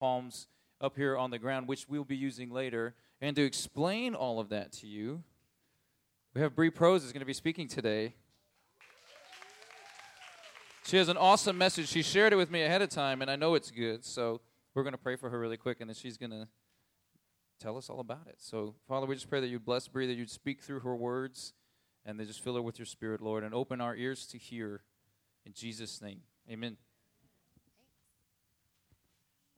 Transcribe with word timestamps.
palms 0.00 0.48
up 0.80 0.96
here 0.96 1.16
on 1.16 1.30
the 1.30 1.38
ground, 1.38 1.68
which 1.68 1.86
we'll 1.88 2.04
be 2.04 2.16
using 2.16 2.50
later. 2.50 2.94
And 3.20 3.36
to 3.36 3.44
explain 3.44 4.14
all 4.14 4.40
of 4.40 4.48
that 4.48 4.72
to 4.72 4.86
you, 4.86 5.22
we 6.34 6.40
have 6.40 6.54
Bree 6.54 6.70
Prose 6.70 7.04
is 7.04 7.12
going 7.12 7.20
to 7.20 7.26
be 7.26 7.34
speaking 7.34 7.68
today. 7.68 8.14
She 10.86 10.96
has 10.96 11.08
an 11.08 11.16
awesome 11.16 11.58
message. 11.58 11.88
She 11.88 12.02
shared 12.02 12.32
it 12.32 12.36
with 12.36 12.50
me 12.50 12.62
ahead 12.62 12.82
of 12.82 12.88
time, 12.88 13.20
and 13.20 13.30
I 13.30 13.36
know 13.36 13.54
it's 13.54 13.70
good. 13.70 14.04
So 14.04 14.40
we're 14.74 14.82
going 14.82 14.94
to 14.94 14.98
pray 14.98 15.16
for 15.16 15.28
her 15.28 15.38
really 15.38 15.56
quick, 15.56 15.80
and 15.80 15.90
then 15.90 15.94
she's 15.94 16.16
going 16.16 16.30
to 16.30 16.48
tell 17.60 17.76
us 17.76 17.90
all 17.90 18.00
about 18.00 18.26
it. 18.26 18.36
So, 18.38 18.74
Father, 18.88 19.06
we 19.06 19.14
just 19.14 19.28
pray 19.28 19.40
that 19.40 19.48
you'd 19.48 19.64
bless 19.64 19.86
Bree, 19.86 20.06
that 20.06 20.14
you'd 20.14 20.30
speak 20.30 20.62
through 20.62 20.80
her 20.80 20.96
words, 20.96 21.52
and 22.06 22.18
then 22.18 22.26
just 22.26 22.42
fill 22.42 22.54
her 22.54 22.62
with 22.62 22.78
your 22.78 22.86
spirit, 22.86 23.20
Lord, 23.20 23.44
and 23.44 23.54
open 23.54 23.80
our 23.80 23.94
ears 23.94 24.26
to 24.28 24.38
hear. 24.38 24.82
In 25.44 25.52
Jesus' 25.52 26.00
name, 26.00 26.22
amen. 26.50 26.76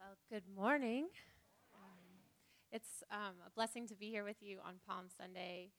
Well, 0.01 0.17
good 0.33 0.49
morning. 0.57 1.09
Um, 1.75 2.01
it's 2.71 3.05
um, 3.11 3.35
a 3.47 3.51
blessing 3.51 3.87
to 3.89 3.95
be 3.95 4.09
here 4.09 4.25
with 4.25 4.39
you 4.41 4.61
on 4.67 4.77
Palm 4.89 5.05
Sunday. 5.15 5.73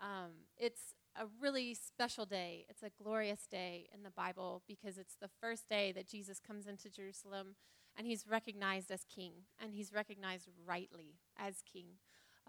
Um, 0.00 0.32
it's 0.58 0.94
a 1.14 1.26
really 1.40 1.74
special 1.74 2.26
day. 2.26 2.66
It's 2.68 2.82
a 2.82 2.90
glorious 3.00 3.46
day 3.48 3.86
in 3.94 4.02
the 4.02 4.10
Bible 4.10 4.64
because 4.66 4.98
it's 4.98 5.14
the 5.22 5.30
first 5.40 5.68
day 5.68 5.92
that 5.92 6.08
Jesus 6.08 6.40
comes 6.40 6.66
into 6.66 6.90
Jerusalem 6.90 7.54
and 7.96 8.04
he's 8.04 8.26
recognized 8.28 8.90
as 8.90 9.04
king, 9.04 9.30
and 9.62 9.72
he's 9.72 9.92
recognized 9.92 10.48
rightly 10.66 11.20
as 11.38 11.62
king. 11.72 11.86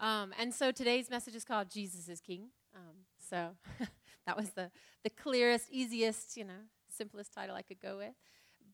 Um, 0.00 0.32
and 0.36 0.52
so 0.52 0.72
today's 0.72 1.10
message 1.10 1.36
is 1.36 1.44
called 1.44 1.70
Jesus 1.70 2.08
is 2.08 2.20
King. 2.20 2.48
Um, 2.74 3.04
so 3.30 3.50
that 4.26 4.36
was 4.36 4.50
the, 4.50 4.72
the 5.04 5.10
clearest, 5.10 5.66
easiest, 5.70 6.36
you 6.36 6.42
know, 6.42 6.66
simplest 6.88 7.32
title 7.32 7.54
I 7.54 7.62
could 7.62 7.80
go 7.80 7.98
with. 7.98 8.14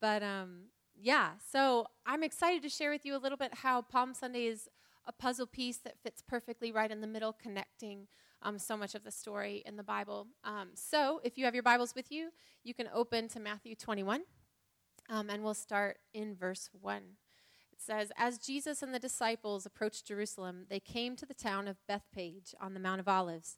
But 0.00 0.22
um, 0.22 0.68
yeah, 1.00 1.30
so 1.50 1.86
I'm 2.06 2.22
excited 2.22 2.62
to 2.62 2.68
share 2.68 2.90
with 2.90 3.04
you 3.04 3.16
a 3.16 3.18
little 3.18 3.38
bit 3.38 3.54
how 3.54 3.82
Palm 3.82 4.14
Sunday 4.14 4.46
is 4.46 4.68
a 5.06 5.12
puzzle 5.12 5.46
piece 5.46 5.78
that 5.78 5.98
fits 6.02 6.22
perfectly 6.22 6.72
right 6.72 6.90
in 6.90 7.00
the 7.00 7.06
middle, 7.06 7.32
connecting 7.32 8.08
um, 8.42 8.58
so 8.58 8.76
much 8.76 8.94
of 8.94 9.04
the 9.04 9.10
story 9.10 9.62
in 9.64 9.76
the 9.76 9.82
Bible. 9.82 10.26
Um, 10.44 10.70
so 10.74 11.20
if 11.24 11.38
you 11.38 11.44
have 11.44 11.54
your 11.54 11.62
Bibles 11.62 11.94
with 11.94 12.10
you, 12.12 12.30
you 12.62 12.74
can 12.74 12.88
open 12.92 13.28
to 13.28 13.40
Matthew 13.40 13.74
21, 13.74 14.22
um, 15.08 15.30
and 15.30 15.42
we'll 15.42 15.54
start 15.54 15.98
in 16.12 16.34
verse 16.34 16.68
1. 16.80 17.02
It 17.72 17.80
says, 17.80 18.10
As 18.16 18.38
Jesus 18.38 18.82
and 18.82 18.92
the 18.92 18.98
disciples 18.98 19.64
approached 19.64 20.06
Jerusalem, 20.06 20.66
they 20.68 20.80
came 20.80 21.16
to 21.16 21.26
the 21.26 21.34
town 21.34 21.68
of 21.68 21.76
Bethphage 21.86 22.54
on 22.60 22.74
the 22.74 22.80
Mount 22.80 23.00
of 23.00 23.08
Olives. 23.08 23.56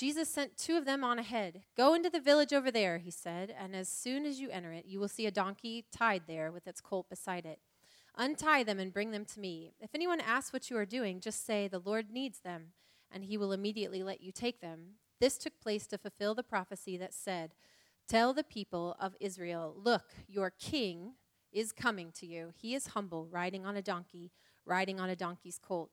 Jesus 0.00 0.30
sent 0.30 0.56
two 0.56 0.78
of 0.78 0.86
them 0.86 1.04
on 1.04 1.18
ahead. 1.18 1.60
Go 1.76 1.92
into 1.92 2.08
the 2.08 2.22
village 2.22 2.54
over 2.54 2.70
there, 2.70 2.96
he 2.96 3.10
said, 3.10 3.54
and 3.60 3.76
as 3.76 3.86
soon 3.86 4.24
as 4.24 4.40
you 4.40 4.48
enter 4.48 4.72
it, 4.72 4.86
you 4.86 4.98
will 4.98 5.08
see 5.08 5.26
a 5.26 5.30
donkey 5.30 5.84
tied 5.92 6.22
there 6.26 6.50
with 6.50 6.66
its 6.66 6.80
colt 6.80 7.10
beside 7.10 7.44
it. 7.44 7.58
Untie 8.16 8.62
them 8.62 8.80
and 8.80 8.94
bring 8.94 9.10
them 9.10 9.26
to 9.26 9.38
me. 9.38 9.74
If 9.78 9.90
anyone 9.94 10.18
asks 10.18 10.54
what 10.54 10.70
you 10.70 10.78
are 10.78 10.86
doing, 10.86 11.20
just 11.20 11.44
say, 11.44 11.68
The 11.68 11.78
Lord 11.78 12.10
needs 12.10 12.40
them 12.40 12.68
and 13.12 13.24
he 13.24 13.36
will 13.36 13.52
immediately 13.52 14.02
let 14.02 14.22
you 14.22 14.32
take 14.32 14.62
them. 14.62 14.94
This 15.20 15.36
took 15.36 15.60
place 15.60 15.86
to 15.88 15.98
fulfill 15.98 16.34
the 16.34 16.42
prophecy 16.42 16.96
that 16.96 17.12
said, 17.12 17.52
Tell 18.08 18.32
the 18.32 18.42
people 18.42 18.96
of 18.98 19.16
Israel, 19.20 19.74
look, 19.76 20.14
your 20.26 20.48
king 20.48 21.12
is 21.52 21.72
coming 21.72 22.10
to 22.12 22.24
you. 22.24 22.52
He 22.56 22.74
is 22.74 22.86
humble, 22.86 23.28
riding 23.30 23.66
on 23.66 23.76
a 23.76 23.82
donkey, 23.82 24.32
riding 24.64 24.98
on 24.98 25.10
a 25.10 25.16
donkey's 25.16 25.58
colt. 25.62 25.90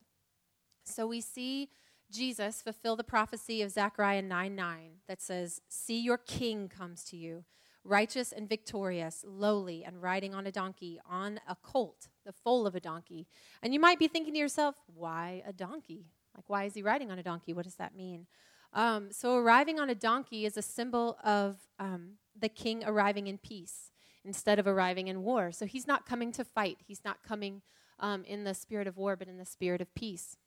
So 0.85 1.07
we 1.07 1.19
see 1.19 1.67
Jesus 2.11 2.61
fulfill 2.61 2.95
the 2.95 3.03
prophecy 3.03 3.61
of 3.61 3.71
Zechariah 3.71 4.21
9 4.21 4.55
9 4.55 4.91
that 5.07 5.21
says, 5.21 5.61
See, 5.67 5.99
your 5.99 6.17
king 6.17 6.69
comes 6.69 7.03
to 7.05 7.17
you, 7.17 7.43
righteous 7.83 8.31
and 8.31 8.47
victorious, 8.47 9.23
lowly, 9.27 9.83
and 9.83 10.01
riding 10.01 10.33
on 10.33 10.47
a 10.47 10.51
donkey, 10.51 10.99
on 11.09 11.39
a 11.47 11.55
colt, 11.55 12.07
the 12.25 12.31
foal 12.31 12.65
of 12.65 12.75
a 12.75 12.79
donkey. 12.79 13.27
And 13.61 13.73
you 13.73 13.79
might 13.79 13.99
be 13.99 14.07
thinking 14.07 14.33
to 14.33 14.39
yourself, 14.39 14.75
Why 14.87 15.43
a 15.45 15.51
donkey? 15.51 16.05
Like, 16.35 16.49
why 16.49 16.63
is 16.65 16.75
he 16.75 16.83
riding 16.83 17.11
on 17.11 17.19
a 17.19 17.23
donkey? 17.23 17.53
What 17.53 17.65
does 17.65 17.75
that 17.75 17.95
mean? 17.95 18.27
Um, 18.73 19.11
so, 19.11 19.35
arriving 19.35 19.79
on 19.79 19.89
a 19.89 19.95
donkey 19.95 20.45
is 20.45 20.55
a 20.55 20.61
symbol 20.61 21.17
of 21.23 21.57
um, 21.79 22.13
the 22.39 22.49
king 22.49 22.83
arriving 22.85 23.27
in 23.27 23.37
peace 23.37 23.91
instead 24.23 24.59
of 24.59 24.67
arriving 24.67 25.07
in 25.07 25.23
war. 25.23 25.51
So, 25.51 25.65
he's 25.65 25.87
not 25.87 26.05
coming 26.05 26.31
to 26.33 26.45
fight, 26.45 26.77
he's 26.85 27.03
not 27.03 27.23
coming 27.23 27.63
um, 27.99 28.23
in 28.23 28.43
the 28.43 28.53
spirit 28.53 28.87
of 28.87 28.95
war, 28.95 29.15
but 29.15 29.27
in 29.27 29.37
the 29.37 29.45
spirit 29.45 29.81
of 29.81 29.93
peace 29.95 30.37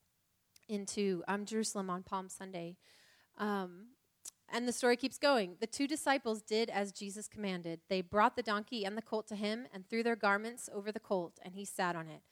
into 0.71 1.23
um, 1.29 1.45
Jerusalem 1.45 1.91
on 1.91 2.03
Palm 2.03 2.29
Sunday. 2.29 2.77
Um, 3.37 3.89
and 4.53 4.67
the 4.67 4.73
story 4.73 4.97
keeps 4.97 5.19
going. 5.19 5.57
The 5.61 5.67
two 5.67 5.87
disciples 5.87 6.43
did 6.43 6.71
as 6.71 6.93
Jesus 6.93 7.29
commanded. 7.29 7.81
They 7.89 8.01
brought 8.01 8.37
the 8.37 8.43
donkey 8.43 8.85
and 8.85 8.97
the 8.97 9.03
colt 9.03 9.29
to 9.29 9.37
him 9.37 9.67
and 9.73 9.89
threw 9.89 10.03
their 10.03 10.17
garments 10.17 10.69
over 10.73 10.91
the 10.91 11.01
colt, 11.01 11.39
and 11.43 11.55
he 11.55 11.65
sat 11.65 11.95
on 11.95 12.09
it. 12.09 12.23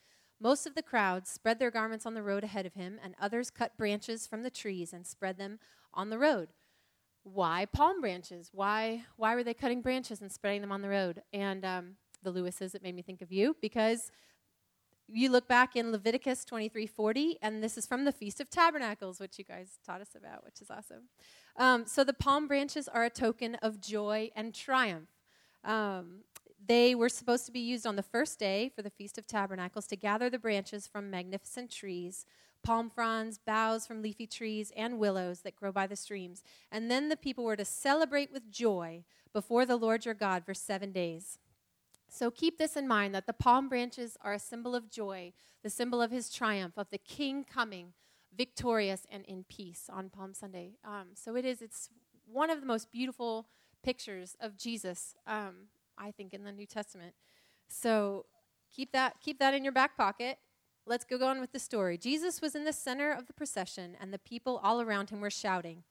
Most 0.41 0.67
of 0.67 0.75
the 0.75 0.83
crowd 0.83 1.27
spread 1.27 1.59
their 1.59 1.71
garments 1.71 2.07
on 2.07 2.15
the 2.15 2.23
road 2.23 2.45
ahead 2.45 2.67
of 2.67 2.75
him, 2.75 2.99
and 3.03 3.15
others 3.21 3.51
cut 3.51 3.77
branches 3.77 4.27
from 4.27 4.43
the 4.43 4.51
trees 4.51 4.93
and 4.93 5.07
spread 5.07 5.39
them 5.39 5.59
on 5.93 6.11
the 6.11 6.19
road. 6.19 6.49
Why 7.25 7.67
palm 7.67 8.01
branches? 8.01 8.51
Why, 8.53 9.05
why 9.17 9.35
were 9.35 9.45
they 9.45 9.55
cutting 9.55 9.83
branches 9.83 10.21
and 10.21 10.33
spreading 10.33 10.61
them 10.61 10.73
on 10.73 10.83
the 10.83 10.89
road? 10.89 11.23
And 11.33 11.65
um, 11.65 11.97
the 12.23 12.33
Lewises, 12.33 12.75
it 12.75 12.83
made 12.83 12.95
me 12.95 13.03
think 13.03 13.23
of 13.23 13.33
you 13.33 13.57
because 13.61 14.11
you 15.11 15.31
look 15.31 15.49
back 15.49 15.75
in 15.75 15.91
Leviticus 15.91 16.45
23:40, 16.45 17.39
and 17.41 17.63
this 17.63 17.79
is 17.79 17.87
from 17.87 18.05
the 18.05 18.13
Feast 18.13 18.41
of 18.41 18.51
Tabernacles, 18.51 19.21
which 19.21 19.39
you 19.39 19.45
guys 19.45 19.79
taught 19.85 20.01
us 20.01 20.15
about, 20.15 20.45
which 20.45 20.61
is 20.61 20.71
awesome. 20.71 21.09
Um, 21.57 21.87
so 21.87 22.05
the 22.05 22.13
palm 22.13 22.47
branches 22.47 22.89
are 22.89 23.05
a 23.05 23.11
token 23.11 23.55
of 23.57 23.81
joy 23.81 24.31
and 24.37 24.55
triumph. 24.55 25.09
Um, 25.65 26.25
they 26.67 26.95
were 26.95 27.09
supposed 27.09 27.47
to 27.47 27.53
be 27.53 27.61
used 27.61 27.87
on 27.87 27.97
the 27.97 28.03
first 28.03 28.39
day 28.39 28.71
for 28.75 28.83
the 28.83 28.91
Feast 28.91 29.17
of 29.17 29.27
Tabernacles 29.27 29.87
to 29.87 29.97
gather 29.97 30.29
the 30.29 30.39
branches 30.39 30.87
from 30.87 31.11
magnificent 31.11 31.71
trees, 31.71 32.27
palm 32.63 32.91
fronds, 32.91 33.39
boughs 33.39 33.87
from 33.87 34.03
leafy 34.03 34.27
trees, 34.27 34.73
and 34.77 34.99
willows 34.99 35.41
that 35.41 35.57
grow 35.57 35.73
by 35.73 35.87
the 35.87 35.97
streams. 35.97 36.43
And 36.71 36.91
then 36.91 37.09
the 37.09 37.17
people 37.17 37.45
were 37.45 37.57
to 37.57 37.65
celebrate 37.65 38.33
with 38.33 38.51
joy 38.51 39.05
before 39.33 39.65
the 39.65 39.77
Lord 39.77 40.05
your 40.05 40.15
God 40.15 40.45
for 40.45 40.55
seven 40.55 40.93
days. 40.93 41.39
So 42.09 42.31
keep 42.31 42.59
this 42.59 42.77
in 42.77 42.89
mind 42.89 43.15
that 43.15 43.27
the 43.27 43.33
palm 43.33 43.69
branches 43.69 44.17
are 44.23 44.33
a 44.33 44.39
symbol 44.39 44.75
of 44.75 44.91
joy, 44.91 45.33
the 45.63 45.71
symbol 45.71 46.01
of 46.01 46.11
his 46.11 46.31
triumph, 46.31 46.75
of 46.77 46.89
the 46.91 46.99
king 46.99 47.45
coming 47.45 47.93
victorious 48.37 49.07
and 49.11 49.25
in 49.27 49.45
peace 49.45 49.91
on 49.93 50.09
Palm 50.09 50.33
Sunday. 50.33 50.73
Um, 50.85 51.09
so 51.15 51.37
it 51.37 51.45
is, 51.45 51.61
it's 51.61 51.91
one 52.27 52.51
of 52.51 52.61
the 52.61 52.67
most 52.67 52.91
beautiful 52.91 53.49
pictures 53.83 54.37
of 54.41 54.57
Jesus 54.57 55.15
um, 55.27 55.69
I 55.99 56.11
think, 56.13 56.33
in 56.33 56.45
the 56.45 56.53
New 56.53 56.67
Testament. 56.67 57.15
So 57.69 58.27
keep 58.75 58.93
that, 58.93 59.17
keep 59.21 59.39
that 59.39 59.55
in 59.55 59.65
your 59.65 59.73
back 59.73 59.97
pocket. 59.97 60.39
Let's 60.87 61.05
go 61.05 61.23
on 61.27 61.41
with 61.41 61.53
the 61.53 61.59
story. 61.59 61.99
Jesus 61.99 62.41
was 62.41 62.55
in 62.55 62.65
the 62.65 62.73
center 62.73 63.13
of 63.13 63.27
the 63.27 63.35
procession, 63.35 63.97
and 64.01 64.13
the 64.13 64.19
people 64.19 64.61
all 64.63 64.81
around 64.81 65.11
him 65.11 65.21
were 65.21 65.31
shouting, 65.31 65.83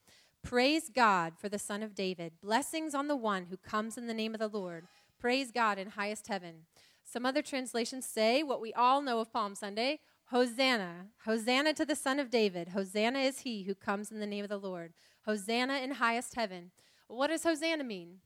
Praise 0.42 0.88
God 0.88 1.34
for 1.36 1.48
the 1.48 1.58
Son 1.58 1.82
of 1.82 1.94
David. 1.94 2.32
Blessings 2.40 2.94
on 2.94 3.08
the 3.08 3.16
one 3.16 3.46
who 3.50 3.56
comes 3.56 3.98
in 3.98 4.06
the 4.06 4.14
name 4.14 4.34
of 4.34 4.40
the 4.40 4.48
Lord. 4.48 4.86
Praise 5.18 5.50
God 5.50 5.78
in 5.78 5.90
highest 5.90 6.28
heaven. 6.28 6.66
Some 7.02 7.26
other 7.26 7.42
translations 7.42 8.06
say 8.06 8.42
what 8.44 8.60
we 8.60 8.72
all 8.72 9.02
know 9.02 9.18
of 9.18 9.32
Palm 9.32 9.54
Sunday 9.56 9.98
Hosanna. 10.26 11.06
Hosanna 11.24 11.72
to 11.74 11.84
the 11.84 11.96
Son 11.96 12.20
of 12.20 12.30
David. 12.30 12.68
Hosanna 12.68 13.20
is 13.20 13.40
he 13.40 13.64
who 13.64 13.74
comes 13.74 14.12
in 14.12 14.20
the 14.20 14.26
name 14.26 14.44
of 14.44 14.50
the 14.50 14.58
Lord. 14.58 14.92
Hosanna 15.24 15.78
in 15.78 15.92
highest 15.92 16.34
heaven. 16.34 16.70
What 17.08 17.28
does 17.28 17.42
Hosanna 17.42 17.82
mean? 17.82 18.18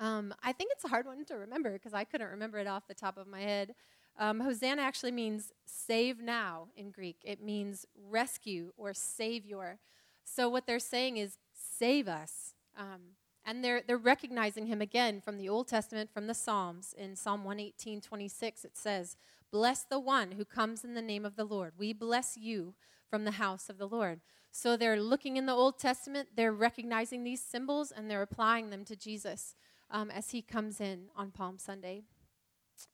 Um, 0.00 0.34
I 0.42 0.52
think 0.52 0.72
it's 0.72 0.84
a 0.84 0.88
hard 0.88 1.06
one 1.06 1.24
to 1.26 1.36
remember 1.36 1.72
because 1.72 1.94
I 1.94 2.04
couldn't 2.04 2.30
remember 2.30 2.58
it 2.58 2.66
off 2.66 2.88
the 2.88 2.94
top 2.94 3.16
of 3.16 3.26
my 3.26 3.40
head. 3.40 3.74
Um, 4.18 4.40
Hosanna 4.40 4.82
actually 4.82 5.12
means 5.12 5.52
save 5.64 6.20
now 6.20 6.68
in 6.76 6.90
Greek, 6.90 7.18
it 7.24 7.42
means 7.42 7.86
rescue 7.96 8.72
or 8.76 8.92
savior. 8.92 9.78
So 10.24 10.48
what 10.48 10.66
they're 10.66 10.78
saying 10.78 11.16
is 11.16 11.38
save 11.54 12.08
us. 12.08 12.54
Um, 12.76 13.16
and 13.50 13.64
they're, 13.64 13.82
they're 13.84 13.98
recognizing 13.98 14.66
him 14.66 14.80
again 14.80 15.20
from 15.20 15.36
the 15.36 15.48
Old 15.48 15.66
Testament, 15.66 16.14
from 16.14 16.28
the 16.28 16.34
Psalms. 16.34 16.94
In 16.96 17.16
Psalm 17.16 17.42
118, 17.42 18.00
26, 18.00 18.64
it 18.64 18.76
says, 18.76 19.16
Bless 19.50 19.82
the 19.82 19.98
one 19.98 20.32
who 20.32 20.44
comes 20.44 20.84
in 20.84 20.94
the 20.94 21.02
name 21.02 21.24
of 21.24 21.34
the 21.34 21.44
Lord. 21.44 21.72
We 21.76 21.92
bless 21.92 22.36
you 22.36 22.74
from 23.10 23.24
the 23.24 23.32
house 23.32 23.68
of 23.68 23.76
the 23.76 23.88
Lord. 23.88 24.20
So 24.52 24.76
they're 24.76 25.00
looking 25.00 25.36
in 25.36 25.46
the 25.46 25.52
Old 25.52 25.80
Testament, 25.80 26.28
they're 26.36 26.52
recognizing 26.52 27.24
these 27.24 27.42
symbols, 27.42 27.90
and 27.90 28.08
they're 28.08 28.22
applying 28.22 28.70
them 28.70 28.84
to 28.84 28.94
Jesus 28.94 29.56
um, 29.90 30.12
as 30.12 30.30
he 30.30 30.42
comes 30.42 30.80
in 30.80 31.06
on 31.16 31.32
Palm 31.32 31.58
Sunday. 31.58 32.02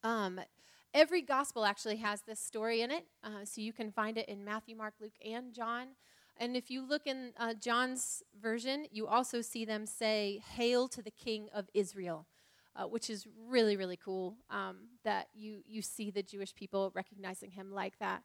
Um, 0.03 0.41
every 0.95 1.21
gospel 1.21 1.67
actually 1.67 1.97
has 1.97 2.23
this 2.23 2.41
story 2.41 2.81
in 2.81 2.91
it, 2.91 3.05
uh, 3.23 3.45
so 3.45 3.61
you 3.61 3.75
can 3.75 3.93
find 3.93 4.17
it 4.17 4.27
in 4.27 4.43
Matthew, 4.43 4.75
Mark, 4.75 4.95
Luke, 5.03 5.19
and 5.23 5.53
John. 5.53 5.89
And 6.39 6.57
if 6.57 6.71
you 6.71 6.87
look 6.87 7.07
in 7.07 7.33
uh, 7.39 7.55
John's 7.55 8.23
version, 8.41 8.87
you 8.91 9.07
also 9.07 9.41
see 9.41 9.65
them 9.65 9.87
say, 9.87 10.43
Hail 10.57 10.89
to 10.89 11.03
the 11.03 11.11
King 11.11 11.49
of 11.55 11.69
Israel, 11.73 12.27
uh, 12.75 12.85
which 12.85 13.09
is 13.09 13.27
really, 13.49 13.77
really 13.77 13.97
cool 13.97 14.37
um, 14.51 14.89
that 15.05 15.29
you, 15.35 15.63
you 15.67 15.83
see 15.83 16.11
the 16.11 16.23
Jewish 16.23 16.55
people 16.55 16.93
recognizing 16.95 17.51
him 17.51 17.73
like 17.73 17.99
that. 17.99 18.23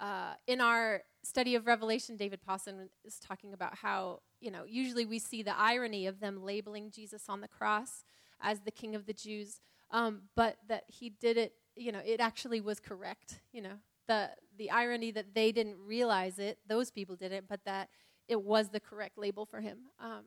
Uh, 0.00 0.34
in 0.46 0.60
our 0.60 1.02
study 1.22 1.54
of 1.54 1.66
Revelation, 1.66 2.16
David 2.16 2.40
Pawson 2.42 2.88
is 3.04 3.20
talking 3.20 3.52
about 3.52 3.76
how, 3.76 4.20
you 4.40 4.50
know, 4.50 4.64
usually 4.66 5.04
we 5.04 5.18
see 5.18 5.42
the 5.42 5.56
irony 5.56 6.06
of 6.06 6.18
them 6.18 6.42
labeling 6.42 6.90
Jesus 6.90 7.24
on 7.28 7.40
the 7.40 7.48
cross 7.48 8.04
as 8.40 8.60
the 8.60 8.70
King 8.72 8.94
of 8.94 9.06
the 9.06 9.12
Jews, 9.12 9.60
um, 9.90 10.22
but 10.34 10.56
that 10.68 10.84
he 10.88 11.10
did 11.10 11.36
it 11.36 11.52
you 11.76 11.92
know, 11.92 12.00
it 12.04 12.20
actually 12.20 12.60
was 12.60 12.80
correct. 12.80 13.40
You 13.52 13.62
know, 13.62 13.78
the 14.06 14.30
the 14.56 14.70
irony 14.70 15.10
that 15.12 15.34
they 15.34 15.50
didn't 15.52 15.76
realize 15.78 16.38
it, 16.38 16.58
those 16.66 16.90
people 16.90 17.16
didn't, 17.16 17.48
but 17.48 17.64
that 17.64 17.88
it 18.28 18.42
was 18.42 18.68
the 18.68 18.80
correct 18.80 19.18
label 19.18 19.46
for 19.46 19.60
him. 19.60 19.78
Um, 19.98 20.24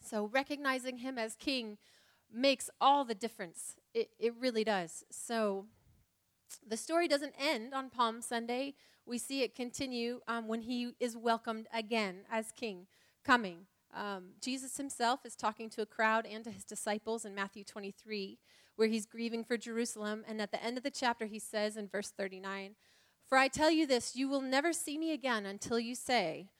so 0.00 0.28
recognizing 0.32 0.98
him 0.98 1.18
as 1.18 1.36
king 1.36 1.78
makes 2.32 2.68
all 2.80 3.04
the 3.04 3.14
difference. 3.14 3.76
It, 3.94 4.10
it 4.18 4.34
really 4.38 4.64
does. 4.64 5.04
So 5.10 5.66
the 6.66 6.76
story 6.76 7.08
doesn't 7.08 7.34
end 7.38 7.74
on 7.74 7.90
Palm 7.90 8.20
Sunday. 8.20 8.74
We 9.04 9.18
see 9.18 9.42
it 9.42 9.54
continue 9.54 10.20
um, 10.26 10.48
when 10.48 10.62
he 10.62 10.92
is 11.00 11.16
welcomed 11.16 11.68
again 11.72 12.20
as 12.30 12.52
king, 12.52 12.86
coming. 13.24 13.66
Um, 13.94 14.30
Jesus 14.40 14.76
himself 14.76 15.24
is 15.24 15.36
talking 15.36 15.70
to 15.70 15.82
a 15.82 15.86
crowd 15.86 16.26
and 16.26 16.44
to 16.44 16.50
his 16.50 16.64
disciples 16.64 17.24
in 17.24 17.34
Matthew 17.34 17.64
23, 17.64 18.38
where 18.76 18.88
he's 18.88 19.06
grieving 19.06 19.44
for 19.44 19.56
Jerusalem. 19.56 20.24
And 20.28 20.40
at 20.40 20.52
the 20.52 20.62
end 20.62 20.76
of 20.76 20.84
the 20.84 20.90
chapter, 20.90 21.26
he 21.26 21.38
says 21.38 21.76
in 21.76 21.88
verse 21.88 22.12
39 22.16 22.76
For 23.28 23.36
I 23.36 23.48
tell 23.48 23.70
you 23.70 23.86
this, 23.86 24.14
you 24.14 24.28
will 24.28 24.40
never 24.40 24.72
see 24.72 24.96
me 24.96 25.12
again 25.12 25.44
until 25.44 25.80
you 25.80 25.94
say, 25.94 26.50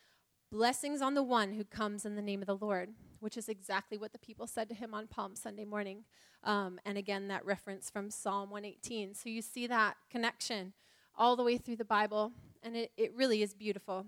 Blessings 0.50 1.02
on 1.02 1.14
the 1.14 1.22
one 1.22 1.52
who 1.52 1.64
comes 1.64 2.04
in 2.04 2.14
the 2.14 2.22
name 2.22 2.40
of 2.40 2.46
the 2.46 2.56
Lord, 2.56 2.90
which 3.18 3.36
is 3.36 3.48
exactly 3.48 3.98
what 3.98 4.12
the 4.12 4.18
people 4.18 4.46
said 4.46 4.68
to 4.68 4.74
him 4.74 4.94
on 4.94 5.08
Palm 5.08 5.34
Sunday 5.34 5.64
morning. 5.64 6.04
Um, 6.44 6.78
and 6.86 6.96
again, 6.96 7.28
that 7.28 7.44
reference 7.44 7.90
from 7.90 8.10
Psalm 8.10 8.50
118. 8.50 9.14
So 9.14 9.28
you 9.28 9.42
see 9.42 9.66
that 9.66 9.96
connection 10.08 10.72
all 11.16 11.34
the 11.34 11.42
way 11.42 11.58
through 11.58 11.76
the 11.76 11.84
Bible, 11.84 12.32
and 12.62 12.76
it, 12.76 12.92
it 12.96 13.12
really 13.14 13.42
is 13.42 13.54
beautiful. 13.54 14.06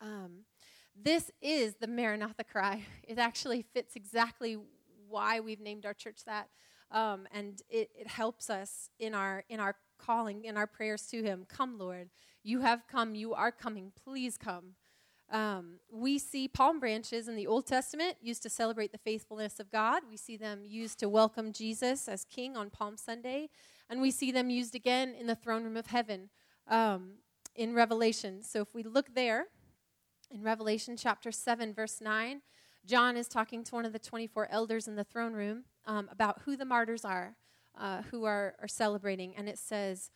Um, 0.00 0.44
this 0.94 1.30
is 1.42 1.74
the 1.74 1.86
Maranatha 1.86 2.44
cry. 2.44 2.84
It 3.06 3.18
actually 3.18 3.62
fits 3.62 3.94
exactly 3.96 4.56
why 5.08 5.40
we've 5.40 5.60
named 5.60 5.84
our 5.84 5.94
church 5.94 6.24
that. 6.24 6.48
Um, 6.90 7.26
and 7.32 7.60
it, 7.68 7.90
it 7.98 8.08
helps 8.08 8.48
us 8.48 8.90
in 8.98 9.14
our 9.14 9.44
in 9.48 9.60
our 9.60 9.74
calling 9.98 10.44
in 10.44 10.56
our 10.56 10.66
prayers 10.66 11.06
to 11.06 11.22
him 11.22 11.46
come 11.48 11.78
lord 11.78 12.10
you 12.44 12.60
have 12.60 12.86
come 12.86 13.14
you 13.14 13.32
are 13.34 13.50
coming 13.50 13.90
please 14.04 14.36
come 14.36 14.74
um, 15.30 15.80
we 15.90 16.18
see 16.18 16.46
palm 16.46 16.78
branches 16.78 17.26
in 17.26 17.34
the 17.34 17.46
Old 17.46 17.66
Testament 17.66 18.16
used 18.22 18.42
to 18.44 18.50
celebrate 18.50 18.92
the 18.92 18.98
faithfulness 18.98 19.58
of 19.58 19.70
God. 19.70 20.02
We 20.08 20.16
see 20.16 20.36
them 20.36 20.62
used 20.64 21.00
to 21.00 21.08
welcome 21.08 21.52
Jesus 21.52 22.06
as 22.06 22.24
King 22.24 22.56
on 22.56 22.70
Palm 22.70 22.96
Sunday. 22.96 23.48
And 23.90 24.00
we 24.00 24.10
see 24.10 24.30
them 24.30 24.50
used 24.50 24.74
again 24.74 25.14
in 25.18 25.26
the 25.26 25.34
throne 25.34 25.64
room 25.64 25.76
of 25.76 25.88
heaven 25.88 26.30
um, 26.68 27.14
in 27.56 27.74
Revelation. 27.74 28.42
So 28.42 28.60
if 28.60 28.72
we 28.72 28.84
look 28.84 29.14
there 29.14 29.46
in 30.30 30.42
Revelation 30.42 30.96
chapter 30.96 31.32
7, 31.32 31.74
verse 31.74 32.00
9, 32.00 32.42
John 32.84 33.16
is 33.16 33.26
talking 33.26 33.64
to 33.64 33.74
one 33.74 33.84
of 33.84 33.92
the 33.92 33.98
24 33.98 34.48
elders 34.50 34.86
in 34.86 34.94
the 34.94 35.04
throne 35.04 35.32
room 35.32 35.64
um, 35.86 36.08
about 36.10 36.42
who 36.44 36.56
the 36.56 36.64
martyrs 36.64 37.04
are, 37.04 37.36
uh, 37.78 38.02
who 38.10 38.24
are, 38.24 38.54
are 38.60 38.68
celebrating. 38.68 39.34
And 39.36 39.48
it 39.48 39.58
says, 39.58 40.10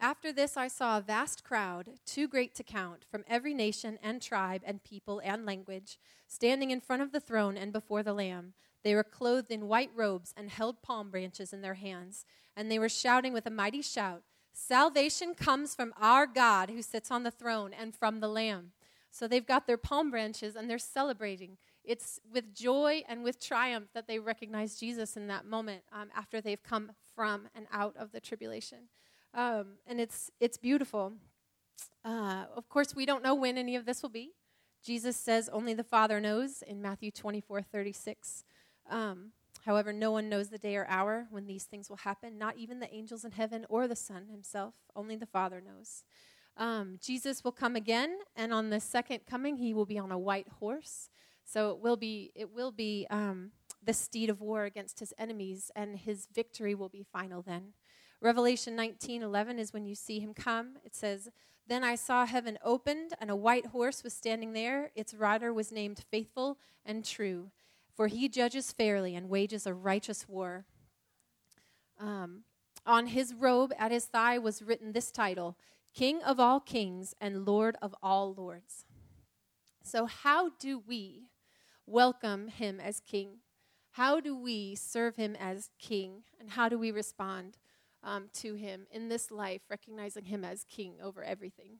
after 0.00 0.32
this, 0.32 0.56
I 0.56 0.68
saw 0.68 0.98
a 0.98 1.02
vast 1.02 1.42
crowd, 1.42 1.90
too 2.04 2.28
great 2.28 2.54
to 2.56 2.62
count, 2.62 3.04
from 3.10 3.24
every 3.28 3.54
nation 3.54 3.98
and 4.02 4.20
tribe 4.20 4.62
and 4.64 4.84
people 4.84 5.22
and 5.24 5.46
language, 5.46 5.98
standing 6.28 6.70
in 6.70 6.80
front 6.80 7.02
of 7.02 7.12
the 7.12 7.20
throne 7.20 7.56
and 7.56 7.72
before 7.72 8.02
the 8.02 8.12
Lamb. 8.12 8.52
They 8.84 8.94
were 8.94 9.04
clothed 9.04 9.50
in 9.50 9.68
white 9.68 9.90
robes 9.94 10.34
and 10.36 10.50
held 10.50 10.82
palm 10.82 11.10
branches 11.10 11.52
in 11.52 11.62
their 11.62 11.74
hands, 11.74 12.24
and 12.54 12.70
they 12.70 12.78
were 12.78 12.88
shouting 12.88 13.32
with 13.32 13.46
a 13.46 13.50
mighty 13.50 13.82
shout 13.82 14.22
Salvation 14.58 15.34
comes 15.34 15.74
from 15.74 15.92
our 16.00 16.26
God 16.26 16.70
who 16.70 16.80
sits 16.80 17.10
on 17.10 17.24
the 17.24 17.30
throne 17.30 17.74
and 17.78 17.94
from 17.94 18.20
the 18.20 18.28
Lamb. 18.28 18.72
So 19.10 19.28
they've 19.28 19.46
got 19.46 19.66
their 19.66 19.76
palm 19.76 20.10
branches 20.10 20.56
and 20.56 20.68
they're 20.68 20.78
celebrating. 20.78 21.58
It's 21.86 22.20
with 22.32 22.54
joy 22.54 23.02
and 23.08 23.22
with 23.22 23.40
triumph 23.40 23.88
that 23.94 24.06
they 24.06 24.18
recognize 24.18 24.78
Jesus 24.78 25.16
in 25.16 25.28
that 25.28 25.46
moment 25.46 25.82
um, 25.92 26.08
after 26.14 26.40
they've 26.40 26.62
come 26.62 26.92
from 27.14 27.48
and 27.54 27.66
out 27.72 27.96
of 27.96 28.12
the 28.12 28.20
tribulation 28.20 28.88
um, 29.36 29.74
and 29.86 30.00
it's 30.00 30.30
it's 30.40 30.56
beautiful. 30.56 31.12
Uh, 32.04 32.46
of 32.56 32.68
course, 32.68 32.94
we 32.94 33.04
don't 33.04 33.22
know 33.22 33.34
when 33.34 33.58
any 33.58 33.76
of 33.76 33.84
this 33.84 34.02
will 34.02 34.10
be. 34.10 34.30
Jesus 34.82 35.16
says 35.16 35.50
only 35.52 35.74
the 35.74 35.84
Father 35.84 36.20
knows 36.20 36.62
in 36.62 36.80
Matthew 36.80 37.10
24 37.10 37.62
36. 37.62 38.44
Um, 38.88 39.32
however, 39.64 39.92
no 39.92 40.10
one 40.10 40.28
knows 40.28 40.48
the 40.48 40.58
day 40.58 40.76
or 40.76 40.86
hour 40.88 41.26
when 41.30 41.46
these 41.46 41.64
things 41.64 41.90
will 41.90 41.98
happen, 41.98 42.38
not 42.38 42.56
even 42.56 42.80
the 42.80 42.92
angels 42.92 43.24
in 43.24 43.32
heaven 43.32 43.66
or 43.68 43.86
the 43.86 43.96
Son 43.96 44.28
himself. 44.30 44.74
Only 44.94 45.16
the 45.16 45.26
Father 45.26 45.60
knows. 45.60 46.04
Um, 46.56 46.98
Jesus 47.02 47.44
will 47.44 47.52
come 47.52 47.76
again, 47.76 48.16
and 48.34 48.54
on 48.54 48.70
the 48.70 48.80
second 48.80 49.20
coming, 49.28 49.58
he 49.58 49.74
will 49.74 49.84
be 49.84 49.98
on 49.98 50.10
a 50.10 50.18
white 50.18 50.48
horse. 50.60 51.10
So 51.46 51.70
it 51.70 51.78
will 51.78 51.96
be, 51.96 52.32
it 52.34 52.52
will 52.52 52.72
be 52.72 53.06
um, 53.08 53.52
the 53.82 53.92
steed 53.92 54.28
of 54.28 54.40
war 54.40 54.64
against 54.64 54.98
his 54.98 55.14
enemies, 55.16 55.70
and 55.76 55.96
his 55.96 56.26
victory 56.34 56.74
will 56.74 56.88
be 56.88 57.04
final 57.04 57.40
then. 57.40 57.72
Revelation 58.20 58.74
19 58.74 59.22
11 59.22 59.58
is 59.58 59.72
when 59.72 59.86
you 59.86 59.94
see 59.94 60.18
him 60.18 60.34
come. 60.34 60.74
It 60.84 60.96
says, 60.96 61.28
Then 61.66 61.84
I 61.84 61.94
saw 61.94 62.26
heaven 62.26 62.58
opened, 62.64 63.12
and 63.20 63.30
a 63.30 63.36
white 63.36 63.66
horse 63.66 64.02
was 64.02 64.12
standing 64.12 64.52
there. 64.52 64.90
Its 64.96 65.14
rider 65.14 65.52
was 65.52 65.70
named 65.70 66.04
Faithful 66.10 66.58
and 66.84 67.04
True, 67.04 67.50
for 67.94 68.08
he 68.08 68.28
judges 68.28 68.72
fairly 68.72 69.14
and 69.14 69.28
wages 69.28 69.66
a 69.66 69.74
righteous 69.74 70.28
war. 70.28 70.64
Um, 71.98 72.42
on 72.84 73.08
his 73.08 73.34
robe 73.34 73.72
at 73.78 73.92
his 73.92 74.06
thigh 74.06 74.38
was 74.38 74.62
written 74.62 74.92
this 74.92 75.12
title 75.12 75.56
King 75.94 76.22
of 76.22 76.40
all 76.40 76.60
kings 76.60 77.14
and 77.20 77.46
Lord 77.46 77.76
of 77.80 77.94
all 78.02 78.34
lords. 78.34 78.84
So, 79.82 80.06
how 80.06 80.50
do 80.58 80.78
we 80.78 81.28
welcome 81.86 82.48
him 82.48 82.80
as 82.80 83.00
king? 83.00 83.38
How 83.92 84.20
do 84.20 84.36
we 84.36 84.74
serve 84.74 85.16
him 85.16 85.36
as 85.38 85.70
king? 85.78 86.24
And 86.38 86.50
how 86.50 86.68
do 86.68 86.78
we 86.78 86.90
respond? 86.90 87.56
um, 88.06 88.28
to 88.34 88.54
him 88.54 88.86
in 88.90 89.08
this 89.08 89.30
life, 89.30 89.62
recognizing 89.68 90.24
him 90.24 90.44
as 90.44 90.64
king 90.64 90.94
over 91.02 91.22
everything. 91.22 91.78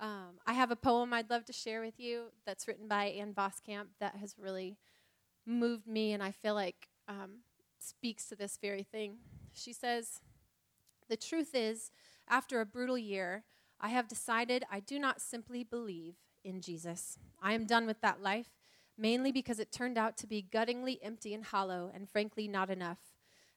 Um, 0.00 0.38
I 0.46 0.54
have 0.54 0.70
a 0.70 0.76
poem 0.76 1.12
I'd 1.12 1.28
love 1.28 1.44
to 1.44 1.52
share 1.52 1.82
with 1.82 2.00
you 2.00 2.28
that's 2.46 2.66
written 2.66 2.88
by 2.88 3.04
Ann 3.04 3.34
Voskamp 3.34 3.88
that 4.00 4.16
has 4.16 4.34
really 4.38 4.78
moved 5.46 5.86
me 5.86 6.12
and 6.12 6.22
I 6.22 6.30
feel 6.30 6.54
like 6.54 6.88
um, 7.06 7.40
speaks 7.78 8.26
to 8.28 8.34
this 8.34 8.58
very 8.60 8.82
thing. 8.82 9.18
She 9.52 9.74
says, 9.74 10.20
The 11.10 11.16
truth 11.18 11.54
is, 11.54 11.90
after 12.26 12.60
a 12.60 12.66
brutal 12.66 12.96
year, 12.96 13.44
I 13.78 13.90
have 13.90 14.08
decided 14.08 14.64
I 14.70 14.80
do 14.80 14.98
not 14.98 15.20
simply 15.20 15.62
believe 15.62 16.14
in 16.42 16.62
Jesus. 16.62 17.18
I 17.42 17.52
am 17.52 17.66
done 17.66 17.86
with 17.86 18.00
that 18.00 18.22
life, 18.22 18.48
mainly 19.00 19.32
because 19.32 19.58
it 19.58 19.72
turned 19.72 19.96
out 19.96 20.16
to 20.18 20.26
be 20.26 20.42
guttingly 20.42 21.00
empty 21.02 21.32
and 21.32 21.44
hollow, 21.44 21.90
and 21.94 22.08
frankly, 22.08 22.46
not 22.46 22.68
enough. 22.68 22.98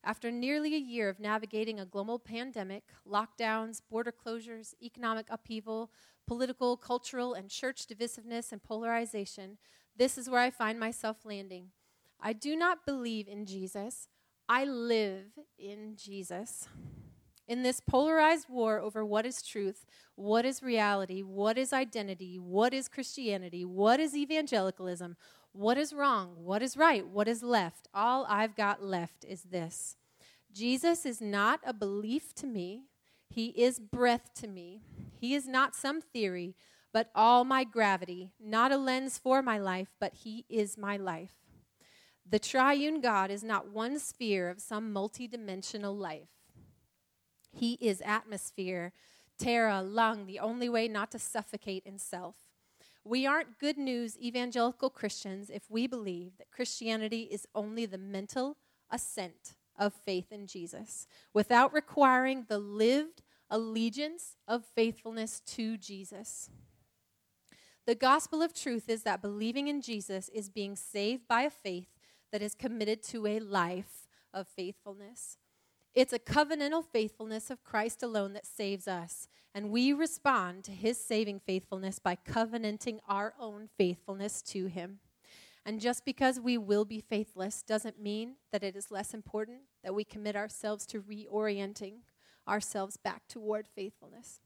After 0.04 0.32
nearly 0.32 0.74
a 0.74 0.80
year 0.80 1.10
of 1.10 1.20
navigating 1.20 1.80
a 1.80 1.86
global 1.86 2.18
pandemic, 2.18 2.84
lockdowns, 3.08 3.82
border 3.90 4.14
closures, 4.14 4.74
economic 4.82 5.28
upheaval, 5.30 5.92
political, 6.26 6.78
cultural, 6.78 7.34
and 7.34 7.50
church 7.50 7.88
divisiveness 7.88 8.52
and 8.52 8.64
polarization, 8.64 9.58
this 9.96 10.18
is 10.18 10.30
where 10.30 10.42
I 10.42 10.50
find 10.50 10.80
myself 10.80 11.26
landing. 11.26 11.72
I 12.20 12.34
do 12.34 12.56
not 12.56 12.86
believe 12.86 13.28
in 13.28 13.46
Jesus. 13.46 14.08
I 14.48 14.66
live 14.66 15.28
in 15.58 15.96
Jesus. 15.96 16.68
In 17.48 17.64
this 17.64 17.82
polarized 17.82 18.48
war 18.50 18.80
over 18.80 19.04
what 19.04 19.26
is 19.26 19.42
truth, 19.42 19.86
what 20.16 20.46
is 20.46 20.64
reality, 20.64 21.22
what 21.22 21.58
is 21.58 21.74
identity, 21.74 22.40
what 22.40 22.74
is 22.74 22.88
Christianity, 22.88 23.66
what 23.66 24.00
is 24.00 24.16
evangelicalism, 24.16 25.18
what 25.52 25.78
is 25.78 25.94
wrong? 25.94 26.36
What 26.38 26.64
is 26.64 26.76
right? 26.76 27.08
What 27.08 27.28
is 27.28 27.44
left? 27.44 27.88
All 27.94 28.26
I've 28.28 28.56
got 28.56 28.84
left 28.84 29.24
is 29.24 29.44
this 29.44 29.98
Jesus 30.52 31.06
is 31.06 31.22
not 31.22 31.60
a 31.66 31.74
belief 31.74 32.34
to 32.36 32.48
me, 32.48 32.84
He 33.30 33.48
is 33.50 33.80
breath 33.80 34.34
to 34.36 34.48
me. 34.48 34.82
He 35.20 35.36
is 35.36 35.48
not 35.48 35.76
some 35.76 36.02
theory, 36.02 36.56
but 36.92 37.10
all 37.16 37.46
my 37.46 37.64
gravity, 37.64 38.32
not 38.40 38.72
a 38.72 38.78
lens 38.78 39.18
for 39.18 39.42
my 39.42 39.58
life, 39.58 39.90
but 40.00 40.14
He 40.24 40.46
is 40.50 40.78
my 40.78 40.98
life. 40.98 41.34
The 42.30 42.40
triune 42.40 43.00
God 43.00 43.30
is 43.32 43.44
not 43.44 43.70
one 43.70 44.00
sphere 44.00 44.50
of 44.50 44.60
some 44.60 44.94
multidimensional 44.94 45.98
life. 45.98 46.30
He 47.54 47.74
is 47.80 48.02
atmosphere, 48.04 48.92
terra, 49.38 49.82
lung, 49.82 50.26
the 50.26 50.40
only 50.40 50.68
way 50.68 50.88
not 50.88 51.12
to 51.12 51.20
suffocate 51.20 51.84
in 51.86 52.00
self. 52.00 52.36
We 53.06 53.28
aren't 53.28 53.60
good 53.60 53.78
news 53.78 54.18
evangelical 54.18 54.90
Christians 54.90 55.50
if 55.50 55.70
we 55.70 55.88
believe 55.88 56.38
that 56.38 56.52
Christianity 56.52 57.24
is 57.24 57.48
only 57.54 57.86
the 57.86 57.98
mental 57.98 58.58
assent 58.90 59.56
of 59.78 59.94
faith 59.94 60.32
in 60.32 60.48
Jesus 60.48 61.08
without 61.34 61.74
requiring 61.74 62.46
the 62.48 62.60
lived 62.60 63.22
allegiance 63.50 64.38
of 64.48 64.66
faithfulness 64.66 65.42
to 65.42 65.78
Jesus. 65.78 66.50
The 67.86 67.96
gospel 67.96 68.42
of 68.42 68.54
truth 68.54 68.88
is 68.88 69.04
that 69.04 69.22
believing 69.22 69.68
in 69.68 69.82
Jesus 69.82 70.30
is 70.30 70.50
being 70.50 70.76
saved 70.76 71.28
by 71.28 71.42
a 71.42 71.50
faith 71.50 71.90
that 72.32 72.42
is 72.42 72.56
committed 72.56 73.04
to 73.04 73.28
a 73.28 73.40
life 73.40 74.08
of 74.34 74.48
faithfulness. 74.48 75.38
It's 75.94 76.14
a 76.14 76.20
covenantal 76.20 76.84
faithfulness 76.84 77.52
of 77.52 77.64
Christ 77.64 78.02
alone 78.02 78.34
that 78.34 78.48
saves 78.48 78.88
us, 78.88 79.28
and 79.54 79.70
we 79.70 79.94
respond 79.94 80.64
to 80.64 80.72
his 80.72 80.98
saving 80.98 81.40
faithfulness 81.40 82.00
by 82.00 82.16
covenanting 82.16 83.00
our 83.08 83.36
own 83.40 83.70
faithfulness 83.78 84.42
to 84.44 84.66
him. 84.66 85.00
And 85.66 85.80
just 85.80 86.04
because 86.04 86.40
we 86.40 86.58
will 86.58 86.84
be 86.84 87.00
faithless 87.00 87.62
doesn't 87.62 88.02
mean 88.02 88.36
that 88.52 88.64
it 88.64 88.76
is 88.76 88.92
less 88.92 89.14
important 89.14 89.60
that 89.84 89.94
we 89.94 90.04
commit 90.04 90.36
ourselves 90.36 90.86
to 90.88 91.02
reorienting 91.02 92.00
ourselves 92.48 92.98
back 92.98 93.28
toward 93.28 93.68
faithfulness. 93.68 94.42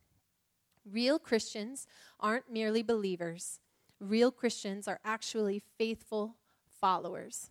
Real 0.86 1.18
Christians 1.18 1.88
aren't 2.20 2.52
merely 2.52 2.84
believers, 2.84 3.62
real 4.00 4.32
Christians 4.32 4.88
are 4.88 5.00
actually 5.06 5.64
faithful 5.78 6.36
followers. 6.80 7.50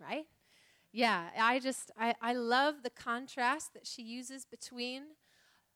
Right? 0.00 0.26
Yeah, 0.92 1.30
I 1.38 1.58
just, 1.58 1.90
I, 1.98 2.14
I 2.20 2.34
love 2.34 2.82
the 2.82 2.90
contrast 2.90 3.72
that 3.72 3.86
she 3.86 4.02
uses 4.02 4.44
between 4.44 5.04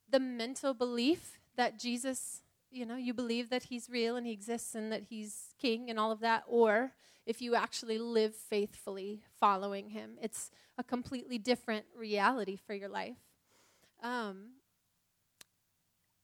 the 0.08 0.20
mental 0.20 0.74
belief 0.74 1.38
that 1.56 1.78
Jesus, 1.78 2.42
you 2.70 2.84
know, 2.84 2.96
you 2.96 3.14
believe 3.14 3.48
that 3.48 3.64
he's 3.64 3.88
real 3.88 4.16
and 4.16 4.26
he 4.26 4.32
exists 4.32 4.74
and 4.74 4.92
that 4.92 5.04
he's 5.04 5.54
king 5.58 5.88
and 5.88 5.98
all 5.98 6.12
of 6.12 6.20
that, 6.20 6.44
or 6.46 6.92
if 7.24 7.40
you 7.40 7.54
actually 7.54 7.98
live 7.98 8.36
faithfully 8.36 9.22
following 9.40 9.90
him. 9.90 10.18
It's 10.20 10.50
a 10.76 10.84
completely 10.84 11.38
different 11.38 11.86
reality 11.96 12.56
for 12.56 12.74
your 12.74 12.90
life. 12.90 13.16
Um, 14.02 14.50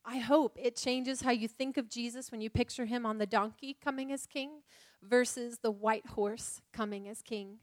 I 0.04 0.18
hope 0.18 0.58
it 0.60 0.76
changes 0.76 1.22
how 1.22 1.30
you 1.30 1.48
think 1.48 1.76
of 1.76 1.88
Jesus 1.88 2.30
when 2.30 2.40
you 2.40 2.50
picture 2.50 2.84
him 2.84 3.06
on 3.06 3.18
the 3.18 3.26
donkey 3.26 3.76
coming 3.82 4.12
as 4.12 4.26
king 4.26 4.62
versus 5.02 5.58
the 5.62 5.70
white 5.70 6.06
horse 6.08 6.60
coming 6.72 7.08
as 7.08 7.22
king. 7.22 7.58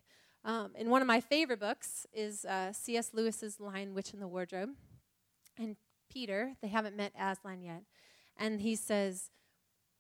Um, 0.46 0.72
and 0.75 0.89
one 0.89 1.01
of 1.01 1.08
my 1.08 1.19
favorite 1.19 1.60
books 1.60 2.05
is 2.13 2.46
uh, 2.46 2.72
C.S. 2.72 3.12
Lewis's 3.13 3.60
Lion, 3.60 3.93
Witch, 3.93 4.13
in 4.13 4.19
the 4.19 4.27
Wardrobe. 4.27 4.69
And 5.58 5.75
Peter, 6.10 6.53
they 6.62 6.69
haven't 6.69 6.96
met 6.96 7.13
Aslan 7.19 7.62
yet, 7.62 7.84
and 8.38 8.62
he 8.62 8.75
says, 8.75 9.29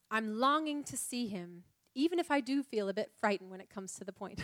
I'm 0.09 0.39
longing 0.39 0.83
to 0.85 0.97
see 0.97 1.27
him, 1.27 1.63
even 1.93 2.19
if 2.19 2.31
I 2.31 2.39
do 2.39 2.63
feel 2.63 2.89
a 2.89 2.93
bit 2.93 3.11
frightened 3.19 3.51
when 3.51 3.61
it 3.61 3.69
comes 3.69 3.93
to 3.95 4.03
the 4.03 4.13
point. 4.13 4.41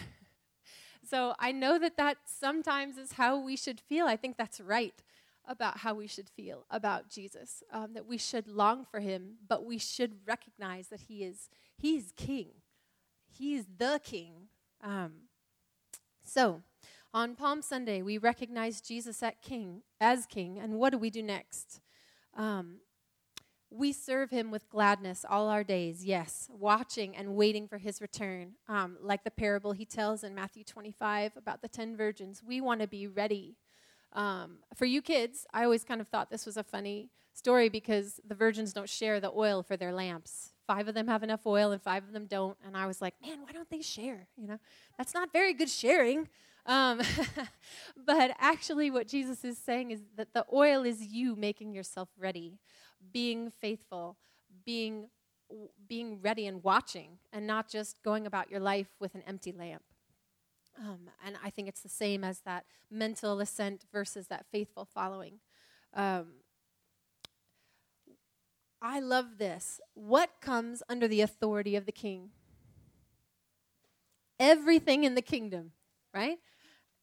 so 1.09 1.33
I 1.39 1.51
know 1.51 1.79
that 1.79 1.97
that 1.97 2.17
sometimes 2.25 2.97
is 2.97 3.13
how 3.13 3.39
we 3.39 3.55
should 3.55 3.79
feel. 3.79 4.05
I 4.05 4.15
think 4.15 4.37
that's 4.37 4.59
right 4.59 5.01
about 5.47 5.77
how 5.77 5.93
we 5.93 6.07
should 6.07 6.29
feel 6.29 6.65
about 6.69 7.09
Jesus, 7.09 7.63
um, 7.71 7.93
that 7.93 8.05
we 8.05 8.17
should 8.17 8.47
long 8.47 8.85
for 8.85 8.99
him, 8.99 9.35
but 9.47 9.65
we 9.65 9.77
should 9.77 10.13
recognize 10.27 10.87
that 10.89 11.01
he 11.01 11.23
is 11.23 11.49
he's 11.77 12.11
king. 12.15 12.49
He's 13.27 13.65
the 13.77 13.99
king. 14.03 14.49
Um, 14.81 15.13
so, 16.25 16.63
on 17.13 17.35
Palm 17.35 17.61
Sunday, 17.61 18.01
we 18.01 18.17
recognize 18.17 18.81
Jesus 18.81 19.23
king, 19.41 19.83
as 20.01 20.25
king, 20.25 20.59
and 20.59 20.73
what 20.73 20.89
do 20.89 20.97
we 20.97 21.09
do 21.09 21.23
next? 21.23 21.79
Um, 22.35 22.79
we 23.69 23.91
serve 23.93 24.31
him 24.31 24.51
with 24.51 24.69
gladness 24.69 25.25
all 25.27 25.47
our 25.47 25.63
days, 25.63 26.05
yes, 26.05 26.49
watching 26.51 27.15
and 27.15 27.35
waiting 27.35 27.67
for 27.67 27.77
his 27.77 28.01
return. 28.01 28.53
Um, 28.67 28.97
like 29.01 29.23
the 29.23 29.31
parable 29.31 29.71
he 29.73 29.85
tells 29.85 30.23
in 30.23 30.35
Matthew 30.35 30.63
25 30.63 31.33
about 31.37 31.61
the 31.61 31.67
10 31.67 31.95
virgins, 31.95 32.41
we 32.45 32.61
want 32.61 32.81
to 32.81 32.87
be 32.87 33.07
ready. 33.07 33.57
Um, 34.13 34.59
for 34.75 34.85
you 34.85 35.01
kids, 35.01 35.45
I 35.53 35.63
always 35.63 35.83
kind 35.83 36.01
of 36.01 36.07
thought 36.07 36.29
this 36.29 36.45
was 36.45 36.57
a 36.57 36.63
funny 36.63 37.09
story 37.33 37.69
because 37.69 38.19
the 38.25 38.35
virgins 38.35 38.73
don't 38.73 38.89
share 38.89 39.19
the 39.19 39.31
oil 39.31 39.61
for 39.61 39.75
their 39.77 39.93
lamps. 39.93 40.53
Five 40.67 40.87
of 40.87 40.95
them 40.95 41.07
have 41.07 41.23
enough 41.23 41.45
oil 41.45 41.71
and 41.71 41.81
five 41.81 42.03
of 42.03 42.13
them 42.13 42.25
don't. 42.25 42.57
And 42.65 42.75
I 42.75 42.87
was 42.87 43.01
like, 43.01 43.13
man, 43.21 43.39
why 43.43 43.51
don't 43.51 43.69
they 43.69 43.81
share? 43.81 44.27
You 44.37 44.47
know, 44.47 44.59
that's 44.97 45.13
not 45.13 45.31
very 45.31 45.53
good 45.53 45.69
sharing. 45.69 46.27
Um, 46.65 47.01
but 48.05 48.31
actually, 48.39 48.89
what 48.89 49.07
Jesus 49.07 49.45
is 49.45 49.57
saying 49.57 49.91
is 49.91 50.01
that 50.17 50.33
the 50.33 50.45
oil 50.51 50.83
is 50.83 51.01
you 51.01 51.35
making 51.35 51.73
yourself 51.73 52.09
ready, 52.17 52.59
being 53.13 53.51
faithful, 53.51 54.17
being 54.65 55.09
being 55.87 56.19
ready 56.23 56.47
and 56.47 56.63
watching, 56.63 57.19
and 57.31 57.45
not 57.45 57.69
just 57.69 58.01
going 58.01 58.25
about 58.25 58.49
your 58.49 58.59
life 58.59 58.87
with 58.99 59.13
an 59.13 59.21
empty 59.27 59.51
lamp. 59.51 59.83
Um, 60.79 61.09
and 61.25 61.37
I 61.43 61.51
think 61.51 61.67
it's 61.67 61.81
the 61.81 61.89
same 61.89 62.23
as 62.23 62.39
that 62.41 62.65
mental 62.89 63.39
assent 63.39 63.85
versus 63.91 64.27
that 64.27 64.45
faithful 64.51 64.85
following. 64.85 65.39
Um, 65.93 66.25
I 68.87 68.99
love 68.99 69.39
this. 69.39 69.81
What 69.95 70.29
comes 70.41 70.83
under 70.87 71.07
the 71.07 71.21
authority 71.21 71.75
of 71.75 71.87
the 71.87 71.91
king? 71.91 72.29
Everything 74.39 75.03
in 75.03 75.15
the 75.15 75.23
kingdom, 75.23 75.71
right? 76.13 76.37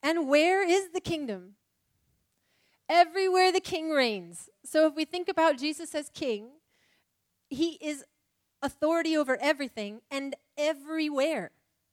And 0.01 0.29
where 0.29 0.65
is 0.65 0.91
the 0.95 1.01
kingdom? 1.01 1.55
Everywhere 2.89 3.51
the 3.51 3.59
king 3.59 3.91
reigns. 3.91 4.49
So 4.65 4.87
if 4.87 4.95
we 4.95 5.05
think 5.05 5.29
about 5.29 5.59
Jesus 5.59 5.93
as 5.93 6.09
king, 6.09 6.51
he 7.51 7.79
is 7.81 8.05
authority 8.63 9.17
over 9.17 9.37
everything 9.41 10.03
and 10.09 10.37
everywhere 10.57 11.51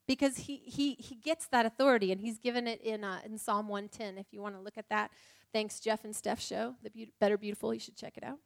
because 0.07 0.37
he, 0.37 0.57
he, 0.57 0.93
he 0.99 1.15
gets 1.15 1.47
that 1.47 1.65
authority 1.65 2.11
and 2.11 2.21
he's 2.21 2.37
given 2.37 2.67
it 2.67 2.79
in, 2.81 3.03
uh, 3.03 3.21
in 3.25 3.39
Psalm 3.39 3.67
110. 3.67 4.19
If 4.19 4.27
you 4.29 4.39
want 4.43 4.53
to 4.53 4.61
look 4.61 4.77
at 4.77 4.89
that, 4.89 5.09
thanks, 5.51 5.79
Jeff 5.79 6.03
and 6.03 6.15
Steph 6.15 6.39
show, 6.39 6.75
The 6.83 6.91
Be- 6.91 7.11
Better 7.19 7.39
Beautiful, 7.39 7.73
you 7.73 7.79
should 7.79 7.95
check 7.95 8.17
it 8.17 8.23
out. 8.23 8.37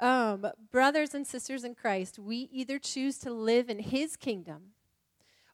Um, 0.00 0.46
brothers 0.70 1.14
and 1.14 1.26
sisters 1.26 1.64
in 1.64 1.74
Christ, 1.74 2.18
we 2.18 2.48
either 2.52 2.78
choose 2.78 3.18
to 3.18 3.30
live 3.30 3.70
in 3.70 3.78
His 3.78 4.16
kingdom 4.16 4.72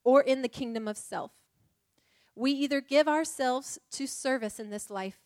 or 0.05 0.23
in 0.23 0.43
the 0.43 0.49
kingdom 0.49 0.89
of 0.89 0.97
self. 0.97 1.33
We 2.35 2.53
either 2.53 2.81
give 2.81 3.09
ourselves 3.09 3.79
to 3.93 4.07
service 4.07 4.59
in 4.59 4.71
this 4.71 4.91
life 4.91 5.19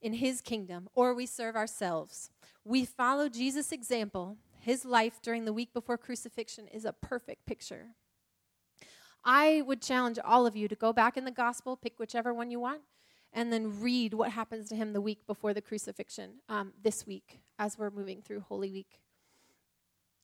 in 0.00 0.14
His 0.14 0.40
kingdom 0.40 0.88
or 0.94 1.14
we 1.14 1.26
serve 1.26 1.56
ourselves. 1.56 2.30
We 2.64 2.84
follow 2.84 3.28
Jesus' 3.28 3.72
example. 3.72 4.36
His 4.60 4.84
life 4.84 5.20
during 5.20 5.44
the 5.44 5.52
week 5.52 5.72
before 5.72 5.98
crucifixion 5.98 6.68
is 6.68 6.84
a 6.84 6.92
perfect 6.92 7.46
picture. 7.46 7.88
I 9.24 9.62
would 9.66 9.82
challenge 9.82 10.18
all 10.24 10.46
of 10.46 10.56
you 10.56 10.68
to 10.68 10.74
go 10.74 10.92
back 10.92 11.16
in 11.16 11.24
the 11.24 11.30
gospel, 11.30 11.76
pick 11.76 11.98
whichever 11.98 12.32
one 12.32 12.50
you 12.50 12.60
want, 12.60 12.82
and 13.32 13.52
then 13.52 13.80
read 13.80 14.14
what 14.14 14.32
happens 14.32 14.68
to 14.68 14.76
him 14.76 14.92
the 14.92 15.00
week 15.00 15.26
before 15.26 15.54
the 15.54 15.62
crucifixion 15.62 16.34
um, 16.48 16.72
this 16.82 17.06
week 17.06 17.40
as 17.58 17.78
we're 17.78 17.90
moving 17.90 18.22
through 18.22 18.40
Holy 18.40 18.70
Week. 18.70 19.00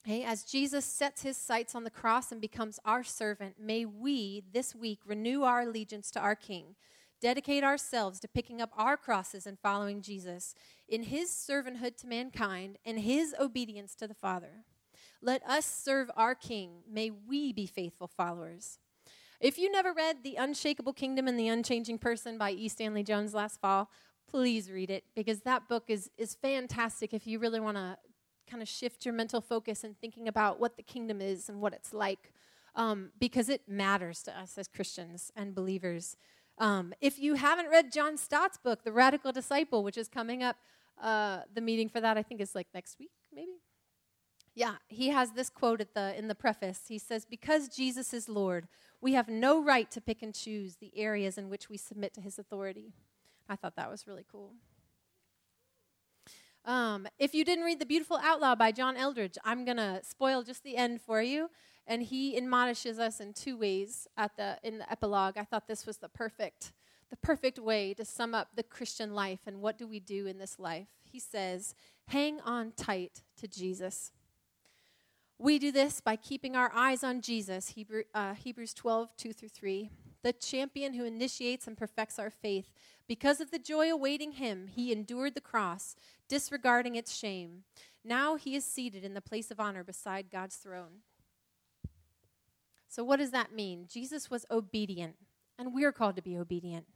Okay, 0.04 0.24
as 0.24 0.44
Jesus 0.44 0.84
sets 0.84 1.22
his 1.22 1.36
sights 1.36 1.74
on 1.74 1.84
the 1.84 1.90
cross 1.90 2.32
and 2.32 2.40
becomes 2.40 2.78
our 2.84 3.02
servant, 3.02 3.56
may 3.60 3.84
we 3.84 4.42
this 4.52 4.74
week 4.74 5.00
renew 5.04 5.42
our 5.42 5.62
allegiance 5.62 6.10
to 6.12 6.20
our 6.20 6.36
King, 6.36 6.76
dedicate 7.20 7.64
ourselves 7.64 8.20
to 8.20 8.28
picking 8.28 8.62
up 8.62 8.70
our 8.76 8.96
crosses 8.96 9.46
and 9.46 9.58
following 9.58 10.00
Jesus 10.00 10.54
in 10.88 11.04
his 11.04 11.30
servanthood 11.30 11.96
to 11.98 12.06
mankind 12.06 12.78
and 12.84 13.00
his 13.00 13.34
obedience 13.40 13.94
to 13.96 14.06
the 14.06 14.14
Father. 14.14 14.64
Let 15.20 15.42
us 15.42 15.66
serve 15.66 16.10
our 16.16 16.34
King. 16.34 16.82
May 16.88 17.10
we 17.10 17.52
be 17.52 17.66
faithful 17.66 18.06
followers. 18.06 18.78
If 19.40 19.56
you 19.56 19.70
never 19.70 19.92
read 19.92 20.24
The 20.24 20.34
Unshakable 20.34 20.92
Kingdom 20.92 21.28
and 21.28 21.38
the 21.38 21.46
Unchanging 21.46 21.98
Person 21.98 22.38
by 22.38 22.50
E. 22.50 22.68
Stanley 22.68 23.04
Jones 23.04 23.34
last 23.34 23.60
fall, 23.60 23.88
please 24.28 24.68
read 24.68 24.90
it 24.90 25.04
because 25.14 25.40
that 25.40 25.68
book 25.68 25.84
is, 25.88 26.10
is 26.18 26.34
fantastic 26.34 27.14
if 27.14 27.24
you 27.24 27.38
really 27.38 27.60
want 27.60 27.76
to 27.76 27.96
kind 28.50 28.62
of 28.62 28.68
shift 28.68 29.04
your 29.04 29.14
mental 29.14 29.40
focus 29.40 29.84
and 29.84 29.96
thinking 30.00 30.26
about 30.26 30.58
what 30.58 30.76
the 30.76 30.82
kingdom 30.82 31.20
is 31.20 31.48
and 31.48 31.60
what 31.60 31.72
it's 31.72 31.92
like 31.92 32.32
um, 32.74 33.10
because 33.20 33.48
it 33.48 33.62
matters 33.68 34.22
to 34.24 34.36
us 34.36 34.58
as 34.58 34.66
Christians 34.66 35.30
and 35.36 35.54
believers. 35.54 36.16
Um, 36.58 36.92
if 37.00 37.18
you 37.18 37.34
haven't 37.34 37.68
read 37.68 37.92
John 37.92 38.16
Stott's 38.16 38.58
book, 38.58 38.82
The 38.82 38.92
Radical 38.92 39.30
Disciple, 39.30 39.84
which 39.84 39.96
is 39.96 40.08
coming 40.08 40.42
up, 40.42 40.56
uh, 41.00 41.40
the 41.54 41.60
meeting 41.60 41.88
for 41.88 42.00
that 42.00 42.16
I 42.16 42.24
think 42.24 42.40
is 42.40 42.56
like 42.56 42.66
next 42.74 42.98
week, 42.98 43.12
maybe. 43.32 43.60
Yeah, 44.54 44.74
he 44.88 45.10
has 45.10 45.32
this 45.32 45.50
quote 45.50 45.80
at 45.80 45.94
the 45.94 46.18
in 46.18 46.26
the 46.26 46.34
preface. 46.34 46.80
He 46.88 46.98
says, 46.98 47.24
"Because 47.24 47.68
Jesus 47.68 48.12
is 48.12 48.28
Lord, 48.28 48.66
we 49.00 49.12
have 49.12 49.28
no 49.28 49.62
right 49.62 49.90
to 49.90 50.00
pick 50.00 50.22
and 50.22 50.34
choose 50.34 50.76
the 50.76 50.92
areas 50.96 51.38
in 51.38 51.48
which 51.48 51.68
we 51.68 51.76
submit 51.76 52.14
to 52.14 52.20
his 52.20 52.38
authority. 52.38 52.92
I 53.48 53.56
thought 53.56 53.76
that 53.76 53.90
was 53.90 54.06
really 54.06 54.24
cool. 54.30 54.52
Um, 56.64 57.08
if 57.18 57.34
you 57.34 57.44
didn't 57.44 57.64
read 57.64 57.78
The 57.78 57.86
Beautiful 57.86 58.18
Outlaw 58.22 58.54
by 58.54 58.72
John 58.72 58.96
Eldredge, 58.96 59.38
I'm 59.44 59.64
going 59.64 59.78
to 59.78 60.00
spoil 60.02 60.42
just 60.42 60.62
the 60.62 60.76
end 60.76 61.00
for 61.00 61.22
you. 61.22 61.50
And 61.86 62.02
he 62.02 62.36
admonishes 62.36 62.98
us 62.98 63.18
in 63.20 63.32
two 63.32 63.56
ways 63.56 64.06
at 64.18 64.36
the, 64.36 64.58
in 64.62 64.76
the 64.78 64.92
epilogue. 64.92 65.38
I 65.38 65.44
thought 65.44 65.66
this 65.66 65.86
was 65.86 65.96
the 65.96 66.10
perfect, 66.10 66.72
the 67.08 67.16
perfect 67.16 67.58
way 67.58 67.94
to 67.94 68.04
sum 68.04 68.34
up 68.34 68.48
the 68.54 68.62
Christian 68.62 69.14
life 69.14 69.40
and 69.46 69.62
what 69.62 69.78
do 69.78 69.86
we 69.86 69.98
do 69.98 70.26
in 70.26 70.36
this 70.36 70.58
life. 70.58 70.88
He 71.02 71.18
says, 71.18 71.74
hang 72.08 72.40
on 72.40 72.72
tight 72.76 73.22
to 73.38 73.48
Jesus. 73.48 74.12
We 75.40 75.60
do 75.60 75.70
this 75.70 76.00
by 76.00 76.16
keeping 76.16 76.56
our 76.56 76.72
eyes 76.74 77.04
on 77.04 77.20
Jesus, 77.20 77.68
Hebrew, 77.70 78.02
uh, 78.12 78.34
Hebrews 78.34 78.74
12, 78.74 79.16
2 79.16 79.32
through 79.32 79.48
3, 79.50 79.88
the 80.24 80.32
champion 80.32 80.94
who 80.94 81.04
initiates 81.04 81.68
and 81.68 81.76
perfects 81.76 82.18
our 82.18 82.28
faith. 82.28 82.72
Because 83.06 83.40
of 83.40 83.52
the 83.52 83.60
joy 83.60 83.88
awaiting 83.88 84.32
him, 84.32 84.66
he 84.66 84.90
endured 84.90 85.36
the 85.36 85.40
cross, 85.40 85.94
disregarding 86.28 86.96
its 86.96 87.16
shame. 87.16 87.62
Now 88.04 88.34
he 88.34 88.56
is 88.56 88.64
seated 88.64 89.04
in 89.04 89.14
the 89.14 89.20
place 89.20 89.52
of 89.52 89.60
honor 89.60 89.84
beside 89.84 90.32
God's 90.32 90.56
throne. 90.56 91.02
So, 92.88 93.04
what 93.04 93.18
does 93.18 93.30
that 93.30 93.54
mean? 93.54 93.86
Jesus 93.88 94.28
was 94.28 94.44
obedient, 94.50 95.14
and 95.56 95.72
we're 95.72 95.92
called 95.92 96.16
to 96.16 96.22
be 96.22 96.36
obedient. 96.36 96.86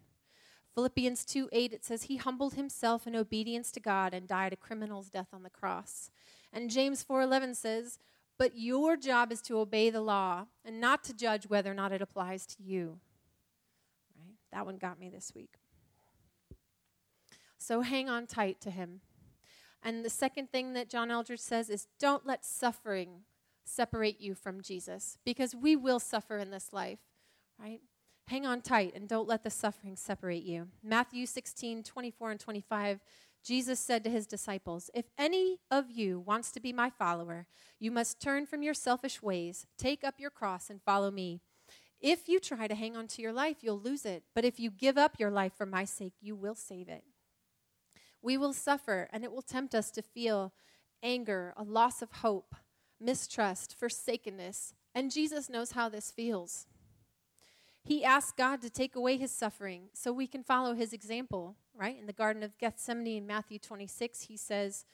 Philippians 0.75 1.25
2 1.27 1.49
8, 1.53 1.73
it 1.73 1.85
says, 1.85 2.05
He 2.05 2.17
humbled 2.17 2.55
himself 2.55 3.07
in 3.07 3.15
obedience 3.15 3.71
to 3.71 3.81
God 3.81 4.13
and 4.13 4.27
died 4.27 4.53
a 4.53 4.57
criminal's 4.57 5.11
death 5.11 5.29
on 5.33 5.45
the 5.45 5.51
cross. 5.51 6.11
And 6.53 6.71
James 6.71 7.05
4 7.05 7.23
11 7.23 7.55
says, 7.55 8.01
but 8.39 8.57
your 8.57 8.97
job 8.97 9.31
is 9.33 9.41
to 9.43 9.59
obey 9.59 9.91
the 9.91 10.01
law 10.01 10.47
and 10.65 10.81
not 10.81 11.05
to 11.05 11.15
judge 11.15 11.49
whether 11.49 11.71
or 11.71 11.75
not 11.75 11.93
it 11.93 12.03
applies 12.03 12.47
to 12.47 12.62
you. 12.62 12.99
Right? 14.17 14.35
That 14.53 14.67
one 14.67 14.79
got 14.79 14.99
me 14.99 15.09
this 15.09 15.33
week. 15.35 15.55
So 17.59 17.83
hang 17.83 18.09
on 18.09 18.27
tight 18.27 18.61
to 18.62 18.71
him. 18.71 19.01
And 19.83 20.05
the 20.05 20.11
second 20.11 20.51
thing 20.51 20.73
that 20.75 20.89
John 20.89 21.11
Eldredge 21.11 21.41
says 21.41 21.71
is 21.71 21.87
don't 21.99 22.27
let 22.27 22.45
suffering 22.45 23.23
separate 23.65 24.21
you 24.21 24.35
from 24.35 24.61
Jesus 24.61 25.19
because 25.25 25.55
we 25.55 25.77
will 25.77 26.01
suffer 26.01 26.39
in 26.39 26.51
this 26.51 26.73
life, 26.73 26.99
right? 27.59 27.81
Hang 28.29 28.47
on 28.47 28.61
tight 28.61 28.95
and 28.95 29.09
don't 29.09 29.29
let 29.29 29.43
the 29.43 29.51
suffering 29.51 29.97
separate 29.97 30.43
you. 30.43 30.69
Matthew 30.83 31.27
16, 31.27 31.83
24 31.83 32.31
and 32.31 32.41
25, 32.41 33.01
Jesus 33.43 33.81
said 33.81 34.05
to 34.05 34.11
his 34.11 34.27
disciples, 34.27 34.91
If 34.95 35.07
any 35.19 35.59
of 35.71 35.91
you 35.91 36.21
wants 36.21 36.53
to 36.53 36.61
be 36.61 36.73
my 36.73 36.91
follower, 36.91 37.47
you 37.79 37.91
must 37.91 38.21
turn 38.21 38.47
from 38.47 38.63
your 38.63 38.75
selfish 38.75 39.21
ways, 39.21 39.67
take 39.77 40.05
up 40.05 40.21
your 40.21 40.31
cross, 40.31 40.71
and 40.71 40.81
follow 40.83 41.11
me. 41.11 41.41
If 42.01 42.29
you 42.29 42.41
try 42.41 42.67
to 42.67 42.75
hang 42.75 42.97
on 42.97 43.07
to 43.09 43.23
your 43.23 43.33
life, 43.33 43.59
you'll 43.63 43.81
lose 43.81 44.05
it. 44.05 44.25
But 44.35 44.45
if 44.45 44.61
you 44.61 44.71
give 44.71 44.99
up 44.99 45.19
your 45.19 45.31
life 45.31 45.53
for 45.57 45.67
my 45.67 45.85
sake, 45.85 46.15
you 46.21 46.35
will 46.35 46.55
save 46.55 46.89
it. 46.89 47.05
We 48.21 48.37
will 48.37 48.53
suffer, 48.53 49.09
and 49.13 49.25
it 49.25 49.33
will 49.33 49.43
tempt 49.43 49.75
us 49.75 49.91
to 49.93 50.03
feel 50.03 50.53
anger, 51.03 51.53
a 51.57 51.65
loss 51.65 52.03
of 52.03 52.13
hope, 52.13 52.55
mistrust, 53.01 53.77
forsakenness. 53.79 54.75
And 54.95 55.11
Jesus 55.11 55.49
knows 55.49 55.73
how 55.73 55.89
this 55.89 56.11
feels. 56.11 56.67
He 57.85 58.05
asked 58.05 58.37
God 58.37 58.62
to 58.62 58.71
take 58.71 58.95
away 58.95 59.17
his 59.17 59.33
suffering 59.33 59.89
so 59.93 60.12
we 60.12 60.27
can 60.27 60.45
follow 60.45 60.75
his 60.75 60.93
example, 60.93 61.57
right? 61.75 61.99
In 61.99 62.07
the 62.07 62.12
Garden 62.12 62.43
of 62.43 62.57
Gethsemane 62.59 63.19
in 63.19 63.27
Matthew 63.27 63.59
26, 63.59 64.23
he 64.23 64.37
says, 64.37 64.85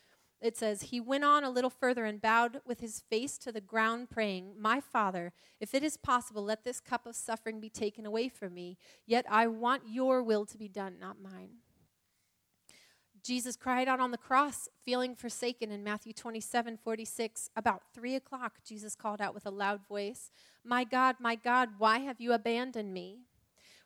it 0.40 0.56
says, 0.56 0.82
He 0.82 1.00
went 1.00 1.24
on 1.24 1.44
a 1.44 1.50
little 1.50 1.70
further 1.70 2.04
and 2.04 2.20
bowed 2.20 2.60
with 2.64 2.80
his 2.80 3.00
face 3.10 3.38
to 3.38 3.52
the 3.52 3.60
ground, 3.60 4.08
praying, 4.08 4.54
My 4.58 4.80
Father, 4.80 5.32
if 5.60 5.74
it 5.74 5.82
is 5.82 5.96
possible, 5.96 6.44
let 6.44 6.64
this 6.64 6.80
cup 6.80 7.06
of 7.06 7.16
suffering 7.16 7.60
be 7.60 7.68
taken 7.68 8.06
away 8.06 8.28
from 8.28 8.54
me. 8.54 8.78
Yet 9.04 9.26
I 9.28 9.48
want 9.48 9.82
your 9.88 10.22
will 10.22 10.46
to 10.46 10.56
be 10.56 10.68
done, 10.68 10.96
not 11.00 11.20
mine. 11.20 11.58
Jesus 13.22 13.56
cried 13.56 13.88
out 13.88 14.00
on 14.00 14.10
the 14.10 14.18
cross, 14.18 14.68
feeling 14.84 15.14
forsaken 15.14 15.70
in 15.70 15.84
Matthew 15.84 16.12
27 16.12 16.76
46. 16.76 17.50
About 17.56 17.82
three 17.94 18.14
o'clock, 18.14 18.58
Jesus 18.64 18.94
called 18.94 19.20
out 19.20 19.34
with 19.34 19.46
a 19.46 19.50
loud 19.50 19.86
voice, 19.86 20.30
My 20.64 20.84
God, 20.84 21.16
my 21.20 21.34
God, 21.34 21.70
why 21.78 21.98
have 21.98 22.20
you 22.20 22.32
abandoned 22.32 22.92
me? 22.92 23.20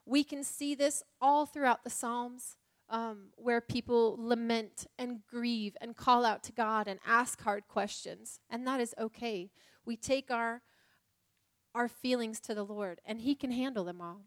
We 0.05 0.23
can 0.23 0.43
see 0.43 0.75
this 0.75 1.03
all 1.21 1.45
throughout 1.45 1.83
the 1.83 1.89
Psalms. 1.89 2.57
Um, 2.89 3.29
where 3.37 3.61
people 3.61 4.17
lament 4.19 4.85
and 4.99 5.25
grieve 5.25 5.75
and 5.81 5.95
call 5.95 6.25
out 6.25 6.43
to 6.43 6.51
God 6.51 6.87
and 6.87 6.99
ask 7.07 7.41
hard 7.41 7.67
questions. 7.67 8.39
And 8.51 8.67
that 8.67 8.81
is 8.81 8.93
okay. 8.99 9.49
We 9.83 9.95
take 9.95 10.29
our, 10.29 10.61
our 11.73 11.87
feelings 11.87 12.39
to 12.41 12.53
the 12.53 12.65
Lord, 12.65 13.01
and 13.03 13.21
He 13.21 13.33
can 13.33 13.51
handle 13.51 13.85
them 13.85 13.99
all. 13.99 14.25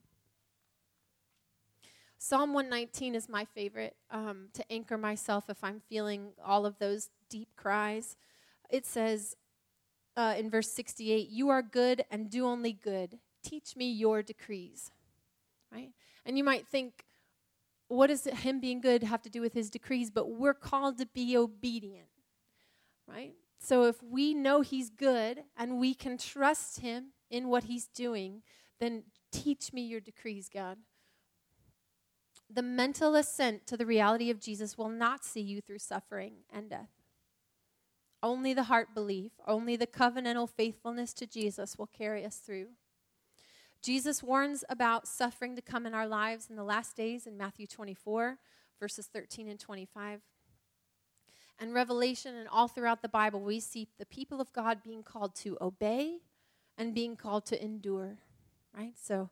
Psalm 2.18 2.54
119 2.54 3.14
is 3.14 3.28
my 3.28 3.44
favorite 3.44 3.96
um, 4.10 4.48
to 4.54 4.64
anchor 4.72 4.96
myself 4.96 5.44
if 5.48 5.62
I'm 5.62 5.80
feeling 5.88 6.32
all 6.44 6.64
of 6.66 6.78
those 6.78 7.10
deep 7.28 7.48
cries. 7.56 8.16
It 8.70 8.86
says 8.86 9.36
uh, 10.16 10.34
in 10.38 10.50
verse 10.50 10.70
68 10.70 11.28
You 11.28 11.50
are 11.50 11.62
good 11.62 12.04
and 12.10 12.30
do 12.30 12.46
only 12.46 12.72
good. 12.72 13.18
Teach 13.42 13.76
me 13.76 13.90
your 13.90 14.22
decrees. 14.22 14.90
Right? 15.72 15.90
And 16.24 16.38
you 16.38 16.44
might 16.44 16.66
think, 16.66 17.04
what 17.88 18.08
does 18.08 18.24
him 18.24 18.60
being 18.60 18.80
good 18.80 19.02
have 19.02 19.22
to 19.22 19.30
do 19.30 19.40
with 19.40 19.52
his 19.52 19.70
decrees? 19.70 20.10
But 20.10 20.30
we're 20.30 20.54
called 20.54 20.98
to 20.98 21.06
be 21.06 21.36
obedient. 21.36 22.08
Right? 23.06 23.34
So 23.60 23.84
if 23.84 24.02
we 24.02 24.34
know 24.34 24.62
he's 24.62 24.90
good 24.90 25.44
and 25.56 25.78
we 25.78 25.94
can 25.94 26.18
trust 26.18 26.80
him 26.80 27.12
in 27.30 27.48
what 27.48 27.64
he's 27.64 27.86
doing, 27.86 28.42
then 28.80 29.04
teach 29.32 29.72
me 29.72 29.82
your 29.82 30.00
decrees, 30.00 30.48
God. 30.52 30.78
The 32.48 32.62
mental 32.62 33.16
assent 33.16 33.66
to 33.66 33.76
the 33.76 33.86
reality 33.86 34.30
of 34.30 34.40
Jesus 34.40 34.78
will 34.78 34.88
not 34.88 35.24
see 35.24 35.40
you 35.40 35.60
through 35.60 35.80
suffering 35.80 36.34
and 36.52 36.70
death. 36.70 36.90
Only 38.22 38.54
the 38.54 38.64
heart 38.64 38.94
belief, 38.94 39.32
only 39.46 39.76
the 39.76 39.86
covenantal 39.86 40.48
faithfulness 40.48 41.12
to 41.14 41.26
Jesus 41.26 41.76
will 41.76 41.86
carry 41.86 42.24
us 42.24 42.36
through. 42.36 42.68
Jesus 43.82 44.22
warns 44.22 44.64
about 44.68 45.06
suffering 45.06 45.54
to 45.54 45.62
come 45.62 45.86
in 45.86 45.94
our 45.94 46.06
lives 46.06 46.48
in 46.48 46.56
the 46.56 46.64
last 46.64 46.96
days 46.96 47.26
in 47.26 47.36
Matthew 47.36 47.66
24, 47.66 48.38
verses 48.80 49.06
13 49.06 49.48
and 49.48 49.60
25. 49.60 50.22
And 51.58 51.72
Revelation 51.72 52.34
and 52.34 52.48
all 52.48 52.68
throughout 52.68 53.02
the 53.02 53.08
Bible, 53.08 53.40
we 53.40 53.60
see 53.60 53.88
the 53.98 54.06
people 54.06 54.40
of 54.40 54.52
God 54.52 54.82
being 54.82 55.02
called 55.02 55.34
to 55.36 55.56
obey 55.60 56.18
and 56.76 56.94
being 56.94 57.16
called 57.16 57.46
to 57.46 57.62
endure, 57.62 58.18
right? 58.76 58.94
So 59.00 59.30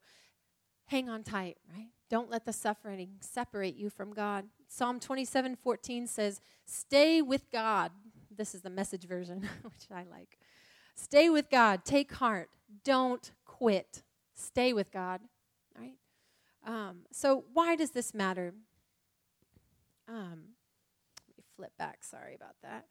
hang 0.87 1.09
on 1.09 1.23
tight, 1.23 1.57
right? 1.75 1.89
Don't 2.11 2.31
let 2.31 2.45
the 2.45 2.53
suffering 2.53 3.17
separate 3.21 3.77
you 3.77 3.91
from 3.91 4.13
God. 4.13 4.47
Psalm 4.69 5.01
27 5.01 5.57
14 5.57 6.07
says, 6.07 6.41
Stay 6.67 7.23
with 7.23 7.51
God. 7.51 7.93
This 8.35 8.55
is 8.55 8.63
the 8.63 8.71
message 8.71 9.07
version, 9.07 9.49
which 9.63 9.87
I 9.91 10.05
like. 10.11 10.39
Stay 10.95 11.29
with 11.31 11.51
God. 11.51 11.85
Take 11.85 12.13
heart. 12.13 12.51
Don't 12.85 13.33
quit. 13.45 14.03
Stay 14.35 14.73
with 14.73 14.91
God. 14.91 15.21
Right? 15.79 15.95
Um, 16.67 17.01
so, 17.13 17.45
why 17.53 17.77
does 17.77 17.91
this 17.91 18.15
matter? 18.15 18.55
Um, 20.09 20.55
let 21.29 21.37
me 21.37 21.45
flip 21.57 21.73
back. 21.79 22.05
Sorry 22.05 22.35
about 22.35 22.57
that. 22.63 22.87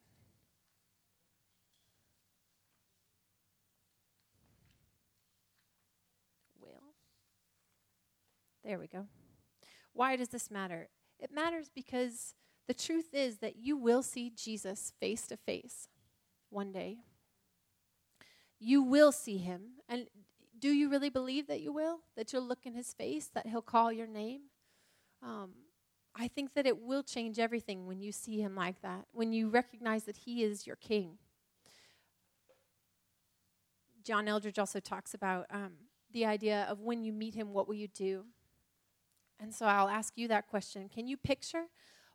There 8.64 8.78
we 8.78 8.86
go. 8.86 9.06
Why 9.92 10.16
does 10.16 10.28
this 10.28 10.50
matter? 10.50 10.88
It 11.18 11.30
matters 11.32 11.70
because 11.74 12.34
the 12.66 12.74
truth 12.74 13.12
is 13.12 13.38
that 13.38 13.56
you 13.56 13.76
will 13.76 14.02
see 14.02 14.30
Jesus 14.30 14.92
face 14.98 15.26
to 15.28 15.36
face 15.36 15.88
one 16.50 16.72
day. 16.72 16.98
You 18.58 18.82
will 18.82 19.12
see 19.12 19.36
him. 19.36 19.62
And 19.88 20.06
do 20.58 20.70
you 20.70 20.88
really 20.88 21.10
believe 21.10 21.46
that 21.48 21.60
you 21.60 21.72
will? 21.72 22.00
That 22.16 22.32
you'll 22.32 22.46
look 22.46 22.64
in 22.64 22.74
his 22.74 22.94
face, 22.94 23.28
that 23.34 23.46
he'll 23.46 23.60
call 23.62 23.92
your 23.92 24.06
name? 24.06 24.42
Um, 25.22 25.50
I 26.16 26.28
think 26.28 26.54
that 26.54 26.66
it 26.66 26.80
will 26.80 27.02
change 27.02 27.38
everything 27.38 27.86
when 27.86 28.00
you 28.00 28.12
see 28.12 28.40
him 28.40 28.54
like 28.54 28.80
that, 28.82 29.06
when 29.12 29.32
you 29.32 29.48
recognize 29.48 30.04
that 30.04 30.18
he 30.18 30.42
is 30.42 30.66
your 30.66 30.76
king. 30.76 31.18
John 34.04 34.26
Eldredge 34.26 34.58
also 34.58 34.80
talks 34.80 35.12
about 35.12 35.46
um, 35.50 35.72
the 36.12 36.24
idea 36.24 36.66
of 36.68 36.80
when 36.80 37.02
you 37.02 37.12
meet 37.12 37.34
him, 37.34 37.52
what 37.52 37.66
will 37.66 37.74
you 37.74 37.88
do? 37.88 38.24
And 39.40 39.54
so 39.54 39.66
I'll 39.66 39.88
ask 39.88 40.16
you 40.16 40.28
that 40.28 40.48
question. 40.48 40.88
Can 40.88 41.06
you 41.06 41.16
picture 41.16 41.64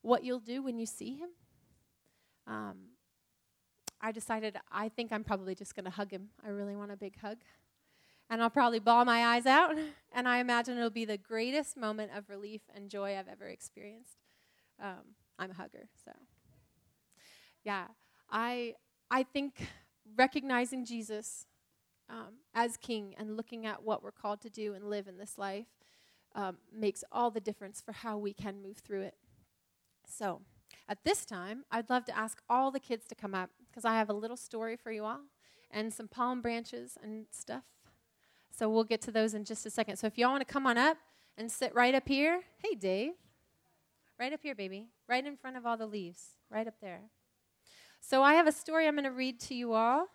what 0.02 0.24
you'll 0.24 0.40
do 0.40 0.64
when 0.64 0.78
you 0.78 0.86
see 0.86 1.16
him? 1.16 1.30
Um, 2.48 2.78
I 4.02 4.12
decided 4.12 4.58
I 4.72 4.90
think 4.90 5.12
I'm 5.12 5.24
probably 5.24 5.56
just 5.56 5.76
going 5.76 5.86
to 5.86 5.92
hug 5.92 6.12
him. 6.12 6.30
I 6.46 6.50
really 6.50 6.76
want 6.76 6.92
a 6.92 6.98
big 6.98 7.20
hug. 7.20 7.38
And 8.30 8.42
I'll 8.44 8.50
probably 8.50 8.80
bawl 8.80 9.06
my 9.06 9.26
eyes 9.26 9.48
out, 9.48 9.76
and 10.12 10.28
I 10.28 10.38
imagine 10.38 10.78
it'll 10.78 10.92
be 10.92 11.06
the 11.06 11.18
greatest 11.18 11.76
moment 11.76 12.12
of 12.16 12.30
relief 12.30 12.62
and 12.76 12.88
joy 12.88 13.18
I've 13.18 13.28
ever 13.28 13.48
experienced. 13.48 14.18
Um, 14.82 15.16
I'm 15.40 15.50
a 15.52 15.56
hugger, 15.56 15.88
so 16.06 16.12
yeah, 17.64 17.86
I 18.30 18.76
I 19.10 19.24
think 19.24 19.68
recognizing 20.16 20.86
Jesus 20.86 21.48
um, 22.10 22.36
as 22.54 22.78
King 22.78 23.16
and 23.18 23.36
looking 23.36 23.66
at 23.66 23.84
what 23.84 24.04
we're 24.04 24.12
called 24.12 24.42
to 24.42 24.50
do 24.50 24.74
and 24.74 24.90
live 24.90 25.08
in 25.08 25.18
this 25.18 25.38
life 25.38 25.68
um, 26.40 26.58
makes 26.74 27.04
all 27.12 27.30
the 27.30 27.42
difference 27.42 27.82
for 27.82 27.92
how 27.92 28.18
we 28.18 28.32
can 28.32 28.62
move 28.62 28.78
through 28.78 29.02
it. 29.02 29.16
So, 30.08 30.42
at 30.88 31.04
this 31.04 31.26
time, 31.26 31.66
I'd 31.70 31.90
love 31.90 32.06
to 32.06 32.18
ask 32.18 32.42
all 32.50 32.72
the 32.72 32.80
kids 32.80 33.06
to 33.08 33.16
come 33.16 33.36
up 33.36 33.50
because 33.68 33.84
I 33.84 33.96
have 33.96 34.10
a 34.10 34.14
little 34.14 34.38
story 34.38 34.78
for 34.78 34.92
you 34.92 35.04
all 35.04 35.20
and 35.70 35.94
some 35.94 36.08
palm 36.08 36.42
branches 36.42 36.98
and 37.04 37.26
stuff. 37.30 37.64
So, 38.58 38.70
we'll 38.70 38.86
get 38.86 39.02
to 39.02 39.12
those 39.12 39.34
in 39.34 39.44
just 39.44 39.66
a 39.66 39.70
second. 39.70 39.98
So, 39.98 40.08
if 40.08 40.18
y'all 40.18 40.32
want 40.32 40.48
to 40.48 40.52
come 40.52 40.66
on 40.66 40.78
up 40.78 40.98
and 41.38 41.52
sit 41.52 41.76
right 41.76 41.94
up 41.94 42.08
here, 42.08 42.42
hey, 42.60 42.76
Dave. 42.76 43.14
Right 44.18 44.32
up 44.32 44.40
here, 44.42 44.56
baby. 44.56 44.88
Right 45.10 45.26
in 45.26 45.36
front 45.36 45.58
of 45.58 45.66
all 45.66 45.76
the 45.76 45.88
leaves. 45.88 46.38
Right 46.50 46.68
up 46.68 46.76
there. 46.82 47.02
So, 48.00 48.24
I 48.24 48.36
have 48.36 48.48
a 48.48 48.54
story 48.54 48.88
I'm 48.88 48.96
going 48.96 49.04
to 49.04 49.12
read 49.12 49.42
to 49.42 49.56
you 49.56 49.74
all. 49.74 50.08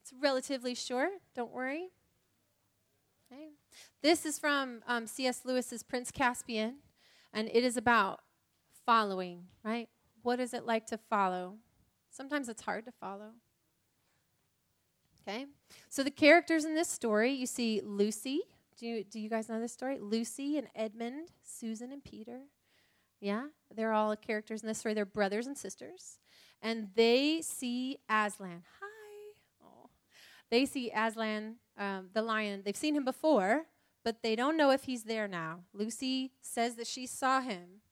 It's 0.00 0.14
relatively 0.18 0.74
short, 0.74 1.10
don't 1.34 1.52
worry. 1.52 1.90
Okay. 3.30 3.48
This 4.02 4.24
is 4.24 4.38
from 4.38 4.80
um, 4.86 5.06
C.S. 5.06 5.42
Lewis's 5.44 5.82
Prince 5.82 6.10
Caspian, 6.10 6.76
and 7.32 7.48
it 7.52 7.62
is 7.62 7.76
about 7.76 8.20
following, 8.86 9.44
right? 9.62 9.88
What 10.22 10.40
is 10.40 10.54
it 10.54 10.64
like 10.64 10.86
to 10.86 10.98
follow? 10.98 11.56
Sometimes 12.10 12.48
it's 12.48 12.62
hard 12.62 12.86
to 12.86 12.92
follow. 12.92 13.32
Okay? 15.20 15.46
So 15.90 16.02
the 16.02 16.10
characters 16.10 16.64
in 16.64 16.74
this 16.74 16.88
story, 16.88 17.32
you 17.32 17.46
see 17.46 17.82
Lucy. 17.84 18.40
Do 18.78 18.86
you, 18.86 19.04
do 19.04 19.20
you 19.20 19.28
guys 19.28 19.48
know 19.48 19.60
this 19.60 19.72
story? 19.72 19.98
Lucy 20.00 20.56
and 20.56 20.68
Edmund, 20.74 21.28
Susan 21.42 21.92
and 21.92 22.02
Peter. 22.02 22.40
Yeah? 23.20 23.48
They're 23.74 23.92
all 23.92 24.16
characters 24.16 24.62
in 24.62 24.68
this 24.68 24.78
story. 24.78 24.94
They're 24.94 25.04
brothers 25.04 25.46
and 25.46 25.56
sisters. 25.56 26.18
And 26.62 26.88
they 26.94 27.42
see 27.42 27.98
Aslan. 28.08 28.62
Oh. 30.50 30.56
They 30.56 30.66
see 30.66 30.90
Aslan 30.90 31.56
um, 31.76 32.08
the 32.12 32.22
lion. 32.22 32.62
They've 32.64 32.76
seen 32.76 32.96
him 32.96 33.04
before, 33.04 33.66
but 34.04 34.22
they 34.22 34.36
don't 34.36 34.56
know 34.56 34.70
if 34.70 34.84
he's 34.84 35.04
there 35.04 35.28
now. 35.28 35.60
Lucy 35.72 36.32
says 36.40 36.74
that 36.76 36.86
she 36.86 37.06
saw 37.06 37.40
him, 37.40 37.82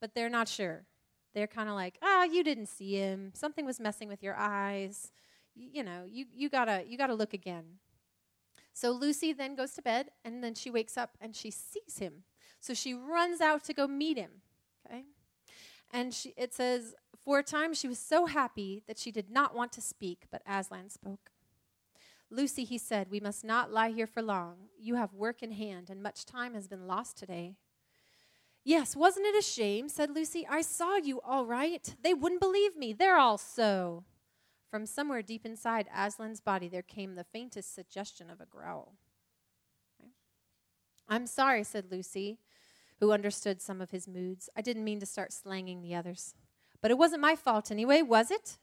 but 0.00 0.14
they're 0.14 0.30
not 0.30 0.48
sure. 0.48 0.86
They're 1.34 1.46
kind 1.48 1.68
of 1.68 1.74
like, 1.74 1.98
ah, 2.02 2.24
you 2.24 2.44
didn't 2.44 2.66
see 2.66 2.94
him. 2.94 3.32
Something 3.34 3.66
was 3.66 3.80
messing 3.80 4.08
with 4.08 4.22
your 4.22 4.36
eyes. 4.36 5.10
Y- 5.56 5.68
you 5.72 5.82
know, 5.82 6.04
you, 6.08 6.26
you 6.32 6.48
gotta 6.48 6.84
you 6.86 6.96
gotta 6.96 7.14
look 7.14 7.34
again. 7.34 7.80
So 8.72 8.90
Lucy 8.90 9.32
then 9.32 9.54
goes 9.56 9.72
to 9.72 9.82
bed, 9.82 10.10
and 10.24 10.42
then 10.42 10.54
she 10.54 10.70
wakes 10.70 10.96
up 10.96 11.16
and 11.20 11.34
she 11.34 11.50
sees 11.50 11.98
him. 11.98 12.24
So 12.60 12.72
she 12.74 12.94
runs 12.94 13.40
out 13.40 13.64
to 13.64 13.74
go 13.74 13.86
meet 13.86 14.16
him. 14.16 14.42
Okay, 14.86 15.04
and 15.92 16.14
she, 16.14 16.34
it 16.36 16.54
says, 16.54 16.94
for 17.24 17.38
a 17.38 17.42
time 17.42 17.74
she 17.74 17.88
was 17.88 17.98
so 17.98 18.26
happy 18.26 18.82
that 18.86 18.98
she 18.98 19.10
did 19.10 19.30
not 19.30 19.54
want 19.54 19.72
to 19.72 19.80
speak, 19.80 20.26
but 20.30 20.42
Aslan 20.46 20.90
spoke. 20.90 21.30
Lucy, 22.34 22.64
he 22.64 22.78
said, 22.78 23.10
we 23.10 23.20
must 23.20 23.44
not 23.44 23.72
lie 23.72 23.90
here 23.90 24.06
for 24.06 24.22
long. 24.22 24.56
You 24.78 24.96
have 24.96 25.14
work 25.14 25.42
in 25.42 25.52
hand, 25.52 25.88
and 25.90 26.02
much 26.02 26.24
time 26.24 26.54
has 26.54 26.66
been 26.66 26.86
lost 26.86 27.16
today. 27.16 27.56
Yes, 28.64 28.96
wasn't 28.96 29.26
it 29.26 29.36
a 29.36 29.42
shame? 29.42 29.88
said 29.88 30.10
Lucy. 30.10 30.46
I 30.48 30.62
saw 30.62 30.96
you 30.96 31.20
all 31.20 31.44
right. 31.44 31.94
They 32.02 32.14
wouldn't 32.14 32.40
believe 32.40 32.76
me. 32.76 32.92
They're 32.92 33.18
all 33.18 33.38
so. 33.38 34.04
From 34.70 34.86
somewhere 34.86 35.22
deep 35.22 35.46
inside 35.46 35.86
Aslan's 35.94 36.40
body, 36.40 36.68
there 36.68 36.82
came 36.82 37.14
the 37.14 37.24
faintest 37.24 37.74
suggestion 37.74 38.30
of 38.30 38.40
a 38.40 38.46
growl. 38.46 38.94
I'm 41.08 41.26
sorry, 41.26 41.62
said 41.62 41.92
Lucy, 41.92 42.38
who 42.98 43.12
understood 43.12 43.60
some 43.60 43.80
of 43.80 43.90
his 43.90 44.08
moods. 44.08 44.48
I 44.56 44.62
didn't 44.62 44.84
mean 44.84 45.00
to 45.00 45.06
start 45.06 45.32
slanging 45.32 45.82
the 45.82 45.94
others. 45.94 46.34
But 46.80 46.90
it 46.90 46.98
wasn't 46.98 47.22
my 47.22 47.36
fault 47.36 47.70
anyway, 47.70 48.02
was 48.02 48.30
it? 48.30 48.58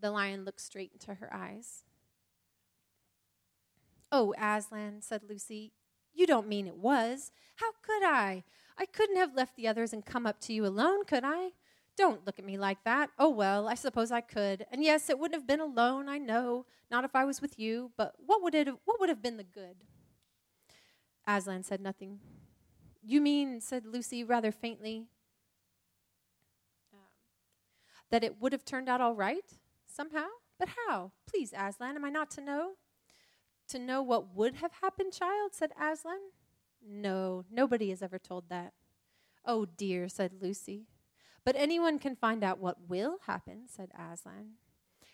The 0.00 0.10
lion 0.10 0.44
looked 0.44 0.60
straight 0.60 0.90
into 0.92 1.14
her 1.14 1.32
eyes. 1.32 1.83
Oh, 4.16 4.32
Aslan, 4.38 5.02
said 5.02 5.22
Lucy, 5.28 5.72
you 6.12 6.24
don't 6.24 6.46
mean 6.46 6.68
it 6.68 6.76
was. 6.76 7.32
How 7.56 7.72
could 7.82 8.04
I? 8.04 8.44
I 8.78 8.86
couldn't 8.86 9.16
have 9.16 9.34
left 9.34 9.56
the 9.56 9.66
others 9.66 9.92
and 9.92 10.06
come 10.06 10.24
up 10.24 10.38
to 10.42 10.52
you 10.52 10.64
alone, 10.64 11.04
could 11.04 11.24
I? 11.24 11.50
Don't 11.96 12.24
look 12.24 12.38
at 12.38 12.44
me 12.44 12.56
like 12.56 12.84
that. 12.84 13.10
Oh, 13.18 13.30
well, 13.30 13.66
I 13.66 13.74
suppose 13.74 14.12
I 14.12 14.20
could. 14.20 14.66
And 14.70 14.84
yes, 14.84 15.10
it 15.10 15.18
wouldn't 15.18 15.34
have 15.34 15.48
been 15.48 15.58
alone, 15.58 16.08
I 16.08 16.18
know, 16.18 16.64
not 16.92 17.02
if 17.02 17.16
I 17.16 17.24
was 17.24 17.42
with 17.42 17.58
you, 17.58 17.90
but 17.96 18.14
what 18.24 18.40
would, 18.40 18.54
it 18.54 18.68
have, 18.68 18.78
what 18.84 19.00
would 19.00 19.08
have 19.08 19.20
been 19.20 19.36
the 19.36 19.42
good? 19.42 19.78
Aslan 21.26 21.64
said 21.64 21.80
nothing. 21.80 22.20
You 23.02 23.20
mean, 23.20 23.60
said 23.60 23.84
Lucy 23.84 24.22
rather 24.22 24.52
faintly, 24.52 25.08
um, 26.92 27.00
that 28.10 28.22
it 28.22 28.40
would 28.40 28.52
have 28.52 28.64
turned 28.64 28.88
out 28.88 29.00
all 29.00 29.16
right 29.16 29.54
somehow? 29.88 30.28
But 30.56 30.68
how? 30.86 31.10
Please, 31.26 31.52
Aslan, 31.52 31.96
am 31.96 32.04
I 32.04 32.10
not 32.10 32.30
to 32.32 32.40
know? 32.40 32.74
To 33.74 33.80
know 33.80 34.02
what 34.02 34.36
would 34.36 34.54
have 34.54 34.70
happened, 34.82 35.12
child, 35.12 35.52
said 35.52 35.72
Aslan. 35.72 36.30
No, 36.80 37.44
nobody 37.50 37.90
has 37.90 38.02
ever 38.02 38.20
told 38.20 38.48
that. 38.48 38.72
Oh 39.44 39.64
dear, 39.64 40.08
said 40.08 40.34
Lucy. 40.40 40.86
But 41.44 41.56
anyone 41.58 41.98
can 41.98 42.14
find 42.14 42.44
out 42.44 42.60
what 42.60 42.88
will 42.88 43.18
happen, 43.26 43.64
said 43.66 43.90
Aslan. 43.98 44.50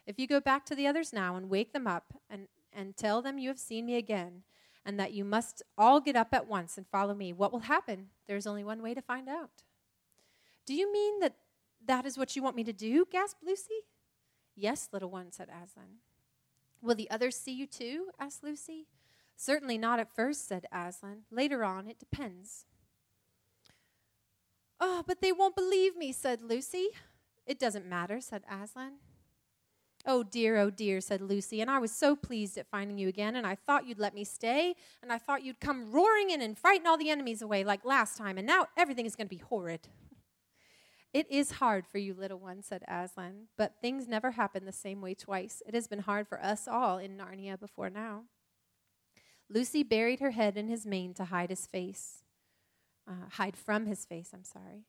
If 0.06 0.18
you 0.18 0.26
go 0.26 0.40
back 0.40 0.66
to 0.66 0.74
the 0.74 0.86
others 0.86 1.10
now 1.10 1.36
and 1.36 1.48
wake 1.48 1.72
them 1.72 1.86
up 1.86 2.12
and, 2.28 2.48
and 2.70 2.98
tell 2.98 3.22
them 3.22 3.38
you 3.38 3.48
have 3.48 3.58
seen 3.58 3.86
me 3.86 3.96
again 3.96 4.42
and 4.84 5.00
that 5.00 5.14
you 5.14 5.24
must 5.24 5.62
all 5.78 5.98
get 5.98 6.14
up 6.14 6.34
at 6.34 6.46
once 6.46 6.76
and 6.76 6.86
follow 6.86 7.14
me, 7.14 7.32
what 7.32 7.52
will 7.52 7.60
happen? 7.60 8.08
There's 8.28 8.46
only 8.46 8.62
one 8.62 8.82
way 8.82 8.92
to 8.92 9.00
find 9.00 9.26
out. 9.26 9.62
Do 10.66 10.74
you 10.74 10.92
mean 10.92 11.20
that 11.20 11.36
that 11.86 12.04
is 12.04 12.18
what 12.18 12.36
you 12.36 12.42
want 12.42 12.56
me 12.56 12.64
to 12.64 12.74
do? 12.74 13.06
gasped 13.10 13.42
Lucy. 13.42 13.86
Yes, 14.54 14.90
little 14.92 15.08
one, 15.08 15.32
said 15.32 15.48
Aslan. 15.48 16.00
Will 16.82 16.94
the 16.94 17.10
others 17.10 17.36
see 17.36 17.52
you 17.52 17.66
too? 17.66 18.08
asked 18.18 18.42
Lucy. 18.42 18.86
Certainly 19.36 19.78
not 19.78 20.00
at 20.00 20.14
first, 20.14 20.46
said 20.46 20.66
Aslan. 20.72 21.22
Later 21.30 21.64
on, 21.64 21.88
it 21.88 21.98
depends. 21.98 22.66
Oh, 24.78 25.02
but 25.06 25.20
they 25.20 25.32
won't 25.32 25.56
believe 25.56 25.96
me, 25.96 26.12
said 26.12 26.42
Lucy. 26.42 26.88
It 27.46 27.58
doesn't 27.58 27.86
matter, 27.86 28.20
said 28.20 28.42
Aslan. 28.50 28.94
Oh 30.06 30.22
dear, 30.22 30.56
oh 30.56 30.70
dear, 30.70 31.00
said 31.00 31.20
Lucy, 31.20 31.60
and 31.60 31.70
I 31.70 31.78
was 31.78 31.92
so 31.92 32.16
pleased 32.16 32.56
at 32.56 32.70
finding 32.70 32.96
you 32.96 33.08
again, 33.08 33.36
and 33.36 33.46
I 33.46 33.54
thought 33.54 33.86
you'd 33.86 33.98
let 33.98 34.14
me 34.14 34.24
stay, 34.24 34.74
and 35.02 35.12
I 35.12 35.18
thought 35.18 35.44
you'd 35.44 35.60
come 35.60 35.92
roaring 35.92 36.30
in 36.30 36.40
and 36.40 36.56
frighten 36.58 36.86
all 36.86 36.96
the 36.96 37.10
enemies 37.10 37.42
away 37.42 37.64
like 37.64 37.84
last 37.84 38.16
time, 38.16 38.38
and 38.38 38.46
now 38.46 38.66
everything 38.78 39.04
is 39.04 39.14
going 39.14 39.26
to 39.26 39.34
be 39.34 39.42
horrid. 39.42 39.88
It 41.12 41.26
is 41.30 41.52
hard 41.52 41.86
for 41.86 41.98
you, 41.98 42.14
little 42.14 42.38
one, 42.38 42.62
said 42.62 42.84
Aslan, 42.86 43.48
but 43.56 43.74
things 43.80 44.06
never 44.06 44.32
happen 44.32 44.64
the 44.64 44.72
same 44.72 45.00
way 45.00 45.14
twice. 45.14 45.60
It 45.66 45.74
has 45.74 45.88
been 45.88 46.00
hard 46.00 46.28
for 46.28 46.40
us 46.40 46.68
all 46.68 46.98
in 46.98 47.16
Narnia 47.16 47.58
before 47.58 47.90
now. 47.90 48.24
Lucy 49.48 49.82
buried 49.82 50.20
her 50.20 50.30
head 50.30 50.56
in 50.56 50.68
his 50.68 50.86
mane 50.86 51.12
to 51.14 51.24
hide 51.24 51.50
his 51.50 51.66
face, 51.66 52.22
uh, 53.08 53.28
hide 53.32 53.56
from 53.56 53.86
his 53.86 54.04
face, 54.04 54.30
I'm 54.32 54.44
sorry. 54.44 54.84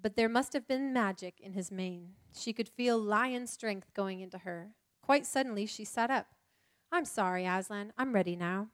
But 0.00 0.16
there 0.16 0.30
must 0.30 0.54
have 0.54 0.66
been 0.66 0.94
magic 0.94 1.34
in 1.38 1.52
his 1.52 1.70
mane. 1.70 2.14
She 2.34 2.54
could 2.54 2.68
feel 2.68 2.98
lion 2.98 3.46
strength 3.46 3.92
going 3.92 4.20
into 4.20 4.38
her. 4.38 4.70
Quite 5.02 5.26
suddenly, 5.26 5.66
she 5.66 5.84
sat 5.84 6.10
up. 6.10 6.28
I'm 6.90 7.04
sorry, 7.04 7.44
Aslan. 7.44 7.92
I'm 7.98 8.14
ready 8.14 8.34
now. 8.34 8.68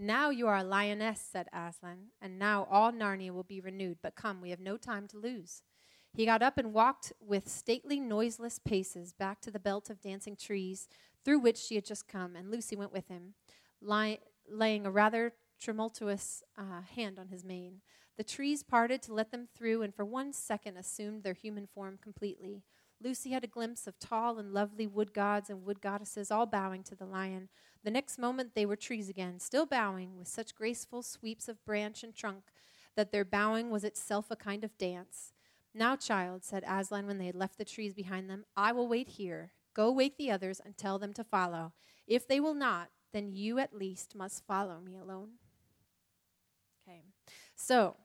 Now 0.00 0.30
you 0.30 0.46
are 0.46 0.58
a 0.58 0.62
lioness, 0.62 1.20
said 1.20 1.48
Aslan, 1.52 2.10
and 2.22 2.38
now 2.38 2.68
all 2.70 2.92
Narnia 2.92 3.32
will 3.32 3.42
be 3.42 3.60
renewed. 3.60 3.98
But 4.00 4.14
come, 4.14 4.40
we 4.40 4.50
have 4.50 4.60
no 4.60 4.76
time 4.76 5.08
to 5.08 5.18
lose. 5.18 5.62
He 6.12 6.24
got 6.24 6.40
up 6.40 6.56
and 6.56 6.72
walked 6.72 7.12
with 7.20 7.48
stately, 7.48 7.98
noiseless 7.98 8.60
paces 8.60 9.12
back 9.12 9.40
to 9.40 9.50
the 9.50 9.58
belt 9.58 9.90
of 9.90 10.00
dancing 10.00 10.36
trees 10.36 10.86
through 11.24 11.40
which 11.40 11.58
she 11.58 11.74
had 11.74 11.84
just 11.84 12.06
come, 12.06 12.36
and 12.36 12.48
Lucy 12.48 12.76
went 12.76 12.92
with 12.92 13.08
him, 13.08 13.34
laying 13.82 14.86
a 14.86 14.90
rather 14.90 15.32
tumultuous 15.60 16.44
uh, 16.56 16.82
hand 16.94 17.18
on 17.18 17.26
his 17.26 17.44
mane. 17.44 17.80
The 18.16 18.24
trees 18.24 18.62
parted 18.62 19.02
to 19.02 19.14
let 19.14 19.32
them 19.32 19.48
through, 19.52 19.82
and 19.82 19.92
for 19.92 20.04
one 20.04 20.32
second 20.32 20.76
assumed 20.76 21.24
their 21.24 21.34
human 21.34 21.66
form 21.66 21.98
completely. 22.00 22.62
Lucy 23.02 23.30
had 23.30 23.44
a 23.44 23.48
glimpse 23.48 23.86
of 23.88 23.98
tall 23.98 24.38
and 24.38 24.52
lovely 24.52 24.86
wood 24.86 25.12
gods 25.12 25.50
and 25.50 25.64
wood 25.64 25.80
goddesses 25.80 26.30
all 26.30 26.46
bowing 26.46 26.82
to 26.84 26.94
the 26.94 27.06
lion. 27.06 27.48
The 27.84 27.90
next 27.90 28.18
moment 28.18 28.54
they 28.54 28.66
were 28.66 28.76
trees 28.76 29.08
again, 29.08 29.38
still 29.38 29.66
bowing 29.66 30.16
with 30.16 30.28
such 30.28 30.54
graceful 30.54 31.02
sweeps 31.02 31.48
of 31.48 31.64
branch 31.64 32.02
and 32.02 32.14
trunk 32.14 32.44
that 32.96 33.12
their 33.12 33.24
bowing 33.24 33.70
was 33.70 33.84
itself 33.84 34.30
a 34.30 34.36
kind 34.36 34.64
of 34.64 34.76
dance. 34.78 35.32
Now, 35.74 35.94
child, 35.94 36.44
said 36.44 36.64
Aslan 36.66 37.06
when 37.06 37.18
they 37.18 37.26
had 37.26 37.36
left 37.36 37.58
the 37.58 37.64
trees 37.64 37.94
behind 37.94 38.28
them, 38.28 38.44
I 38.56 38.72
will 38.72 38.88
wait 38.88 39.10
here. 39.10 39.52
Go 39.74 39.92
wake 39.92 40.16
the 40.16 40.30
others 40.30 40.60
and 40.64 40.76
tell 40.76 40.98
them 40.98 41.12
to 41.12 41.22
follow. 41.22 41.72
If 42.06 42.26
they 42.26 42.40
will 42.40 42.54
not, 42.54 42.88
then 43.12 43.32
you 43.32 43.58
at 43.58 43.74
least 43.74 44.16
must 44.16 44.44
follow 44.46 44.80
me 44.80 44.96
alone. 44.96 45.34
Okay. 46.82 47.02
So, 47.54 47.96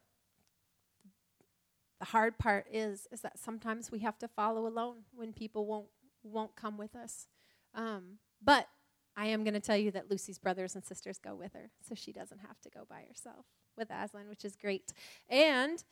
the 1.99 2.05
hard 2.05 2.38
part 2.38 2.67
is 2.71 3.07
is 3.12 3.21
that 3.21 3.39
sometimes 3.39 3.91
we 3.91 3.99
have 3.99 4.19
to 4.19 4.27
follow 4.27 4.67
alone 4.67 5.05
when 5.15 5.31
people 5.31 5.65
won't 5.65 5.88
won't 6.21 6.55
come 6.55 6.77
with 6.77 6.95
us. 6.95 7.27
Um, 7.73 8.19
but 8.43 8.67
I 9.15 9.28
am 9.28 9.43
going 9.43 9.54
to 9.54 9.60
tell 9.60 9.78
you 9.78 9.91
that 9.91 10.10
Lucy's 10.10 10.39
brothers 10.39 10.76
and 10.76 10.84
sisters 10.84 11.19
go 11.19 11.36
with 11.36 11.54
her, 11.54 11.69
so 11.88 11.93
she 11.95 12.12
doesn't 12.12 12.39
have 12.39 12.60
to 12.62 12.69
go 12.69 12.86
by 12.89 13.04
herself 13.08 13.45
with 13.78 13.89
Aslan, 13.91 14.28
which 14.28 14.43
is 14.43 14.56
great. 14.56 14.91
And 15.30 15.84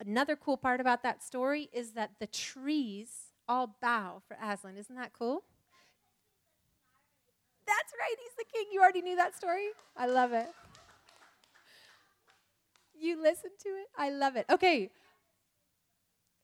another 0.00 0.36
cool 0.36 0.56
part 0.56 0.80
about 0.80 1.02
that 1.04 1.22
story 1.22 1.68
is 1.72 1.92
that 1.92 2.12
the 2.18 2.26
trees 2.26 3.10
all 3.48 3.76
bow 3.80 4.22
for 4.26 4.36
Aslan. 4.42 4.76
Isn't 4.76 4.96
that 4.96 5.12
cool? 5.12 5.44
That's 7.66 7.92
right, 7.98 8.16
he's 8.22 8.34
the 8.36 8.50
king. 8.52 8.66
You 8.72 8.80
already 8.80 9.02
knew 9.02 9.16
that 9.16 9.36
story? 9.36 9.68
I 9.96 10.06
love 10.06 10.32
it. 10.32 10.48
You 12.98 13.20
listened 13.22 13.52
to 13.62 13.68
it? 13.68 13.86
I 13.96 14.10
love 14.10 14.36
it. 14.36 14.46
Okay. 14.50 14.90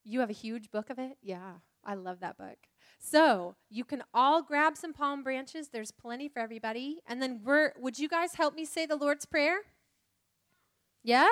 You 0.04 0.20
have 0.20 0.30
a 0.30 0.34
huge 0.34 0.70
book 0.70 0.90
of 0.90 0.98
it? 0.98 1.16
Yeah, 1.22 1.54
I 1.84 1.94
love 1.94 2.20
that 2.20 2.36
book. 2.36 2.58
So 3.06 3.54
you 3.68 3.84
can 3.84 4.02
all 4.14 4.40
grab 4.40 4.78
some 4.78 4.94
palm 4.94 5.22
branches. 5.22 5.68
There's 5.68 5.90
plenty 5.90 6.26
for 6.26 6.40
everybody. 6.40 7.00
And 7.06 7.20
then 7.20 7.42
we're, 7.44 7.72
would 7.78 7.98
you 7.98 8.08
guys 8.08 8.34
help 8.34 8.54
me 8.54 8.64
say 8.64 8.86
the 8.86 8.96
Lord's 8.96 9.26
Prayer? 9.26 9.58
Yeah? 11.02 11.28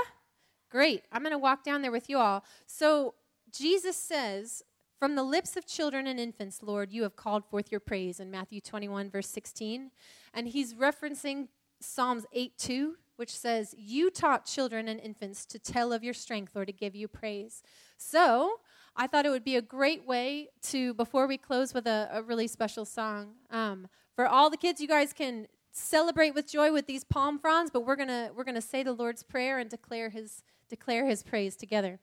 Great. 0.70 1.04
I'm 1.10 1.22
going 1.22 1.32
to 1.32 1.38
walk 1.38 1.64
down 1.64 1.80
there 1.80 1.90
with 1.90 2.10
you 2.10 2.18
all. 2.18 2.44
So 2.66 3.14
Jesus 3.50 3.96
says, 3.96 4.62
From 4.98 5.14
the 5.14 5.22
lips 5.22 5.56
of 5.56 5.66
children 5.66 6.06
and 6.06 6.20
infants, 6.20 6.62
Lord, 6.62 6.92
you 6.92 7.04
have 7.04 7.16
called 7.16 7.46
forth 7.46 7.70
your 7.70 7.80
praise 7.80 8.20
in 8.20 8.30
Matthew 8.30 8.60
21, 8.60 9.08
verse 9.08 9.28
16. 9.28 9.90
And 10.34 10.48
he's 10.48 10.74
referencing 10.74 11.48
Psalms 11.80 12.26
8 12.34 12.58
2, 12.58 12.96
which 13.16 13.34
says, 13.34 13.74
You 13.78 14.10
taught 14.10 14.44
children 14.44 14.88
and 14.88 15.00
infants 15.00 15.46
to 15.46 15.58
tell 15.58 15.94
of 15.94 16.04
your 16.04 16.14
strength 16.14 16.54
or 16.54 16.66
to 16.66 16.72
give 16.72 16.94
you 16.94 17.08
praise. 17.08 17.62
So 17.96 18.60
I 18.94 19.06
thought 19.06 19.24
it 19.24 19.30
would 19.30 19.44
be 19.44 19.56
a 19.56 19.62
great 19.62 20.06
way 20.06 20.48
to, 20.64 20.94
before 20.94 21.26
we 21.26 21.38
close 21.38 21.72
with 21.72 21.86
a, 21.86 22.08
a 22.12 22.22
really 22.22 22.46
special 22.46 22.84
song, 22.84 23.34
um, 23.50 23.88
for 24.14 24.26
all 24.26 24.50
the 24.50 24.56
kids, 24.56 24.80
you 24.80 24.88
guys 24.88 25.12
can 25.12 25.46
celebrate 25.72 26.34
with 26.34 26.46
joy 26.46 26.72
with 26.72 26.86
these 26.86 27.02
palm 27.02 27.38
fronds, 27.38 27.70
but 27.70 27.86
we're 27.86 27.96
gonna 27.96 28.30
we're 28.36 28.44
gonna 28.44 28.60
say 28.60 28.82
the 28.82 28.92
Lord's 28.92 29.22
prayer 29.22 29.58
and 29.58 29.70
declare 29.70 30.10
His 30.10 30.42
declare 30.68 31.06
His 31.06 31.22
praise 31.22 31.56
together. 31.56 31.98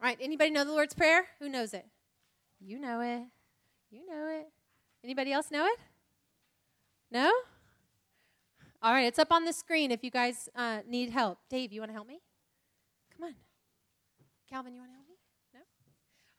All 0.00 0.06
right, 0.06 0.16
anybody 0.20 0.50
know 0.50 0.64
the 0.64 0.72
Lord's 0.72 0.94
prayer? 0.94 1.26
Who 1.40 1.48
knows 1.48 1.74
it? 1.74 1.84
You 2.60 2.78
know 2.78 3.00
it. 3.00 3.22
You 3.90 4.06
know 4.06 4.28
it. 4.28 4.48
Anybody 5.02 5.32
else 5.32 5.50
know 5.50 5.66
it? 5.66 5.78
No? 7.10 7.32
All 8.82 8.92
right, 8.92 9.06
it's 9.06 9.18
up 9.18 9.32
on 9.32 9.44
the 9.44 9.52
screen 9.52 9.90
if 9.90 10.02
you 10.04 10.10
guys 10.10 10.48
uh, 10.54 10.80
need 10.88 11.10
help. 11.10 11.38
Dave, 11.50 11.72
you 11.72 11.80
want 11.80 11.90
to 11.90 11.94
help 11.94 12.06
me? 12.06 12.20
Come 13.14 13.28
on. 13.28 13.34
Calvin, 14.48 14.74
you 14.74 14.80
want 14.80 14.90
to 14.90 14.94
help? 14.94 14.99